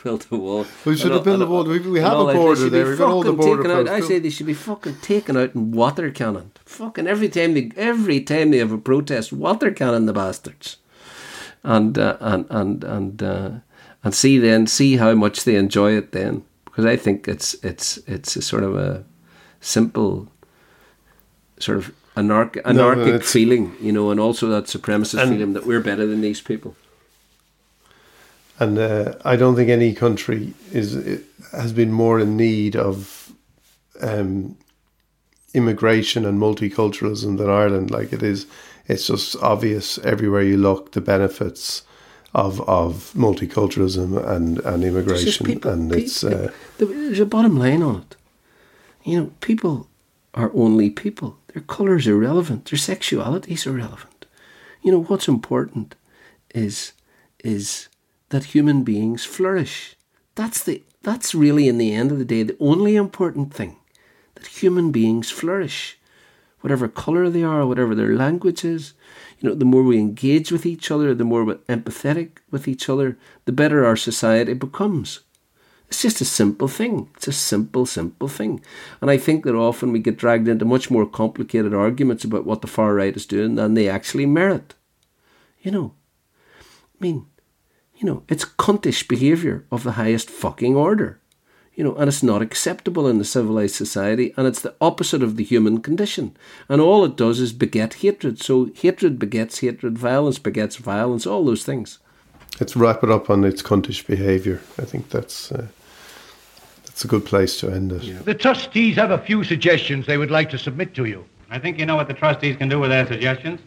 [0.04, 1.64] build a wall." We should have built a wall.
[1.64, 2.86] We, we have a border there.
[2.86, 3.88] We've got all the border out.
[3.88, 6.52] I say they should be fucking taken out in water cannon.
[6.64, 10.76] Fucking every time they every time they have a protest, water cannon the bastards,
[11.64, 13.50] and uh, and and and uh,
[14.04, 17.96] and see then see how much they enjoy it then because I think it's it's
[18.06, 19.04] it's a sort of a
[19.60, 20.31] simple
[21.62, 25.80] sort of anarch- anarchic no, feeling, you know, and also that supremacist feeling that we're
[25.80, 26.74] better than these people.
[28.58, 33.32] And uh, I don't think any country is has been more in need of
[34.00, 34.56] um,
[35.54, 37.90] immigration and multiculturalism than Ireland.
[37.90, 38.46] Like it is,
[38.86, 41.82] it's just obvious everywhere you look the benefits
[42.34, 47.82] of of multiculturalism and and immigration, people, and people, it's uh, there's a bottom line
[47.82, 48.16] on it.
[49.04, 49.88] You know, people
[50.34, 51.38] are only people.
[51.48, 52.66] Their colour is irrelevant.
[52.66, 54.26] Their sexuality is irrelevant.
[54.82, 55.94] You know what's important
[56.54, 56.92] is
[57.44, 57.88] is
[58.30, 59.96] that human beings flourish.
[60.34, 63.76] That's the that's really in the end of the day the only important thing.
[64.34, 65.98] That human beings flourish.
[66.60, 68.94] Whatever colour they are, whatever their language is,
[69.40, 72.88] you know, the more we engage with each other, the more we're empathetic with each
[72.88, 75.20] other, the better our society becomes.
[75.92, 77.10] It's just a simple thing.
[77.16, 78.62] It's a simple, simple thing.
[79.02, 82.62] And I think that often we get dragged into much more complicated arguments about what
[82.62, 84.74] the far right is doing than they actually merit.
[85.60, 85.92] You know,
[86.62, 87.26] I mean,
[87.94, 91.20] you know, it's cuntish behaviour of the highest fucking order.
[91.74, 95.36] You know, and it's not acceptable in a civilized society, and it's the opposite of
[95.36, 96.34] the human condition.
[96.70, 98.40] And all it does is beget hatred.
[98.40, 101.98] So hatred begets hatred, violence begets violence, all those things.
[102.58, 104.62] Let's wrap it up on its cuntish behaviour.
[104.78, 105.52] I think that's.
[105.52, 105.66] Uh
[106.92, 108.02] it's a good place to end it.
[108.02, 108.18] Yeah.
[108.20, 111.24] The trustees have a few suggestions they would like to submit to you.
[111.50, 113.60] I think you know what the trustees can do with their suggestions.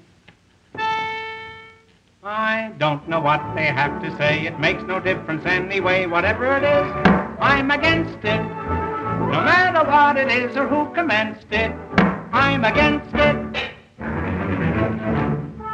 [2.24, 4.46] I don't know what they have to say.
[4.46, 6.06] It makes no difference anyway.
[6.06, 6.92] Whatever it is,
[7.40, 8.42] I'm against it.
[8.42, 11.72] No matter what it is or who commenced it,
[12.32, 13.72] I'm against it.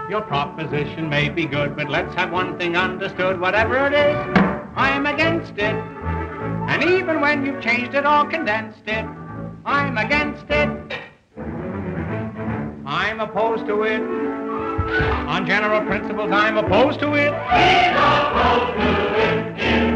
[0.09, 3.39] Your proposition may be good, but let's have one thing understood.
[3.39, 4.17] Whatever it is,
[4.75, 5.75] I'm against it.
[6.71, 9.05] And even when you've changed it or condensed it,
[9.65, 10.69] I'm against it.
[12.85, 14.01] I'm opposed to it.
[14.01, 17.33] On general principles, I'm opposed to it.
[17.33, 19.90] He's opposed to it.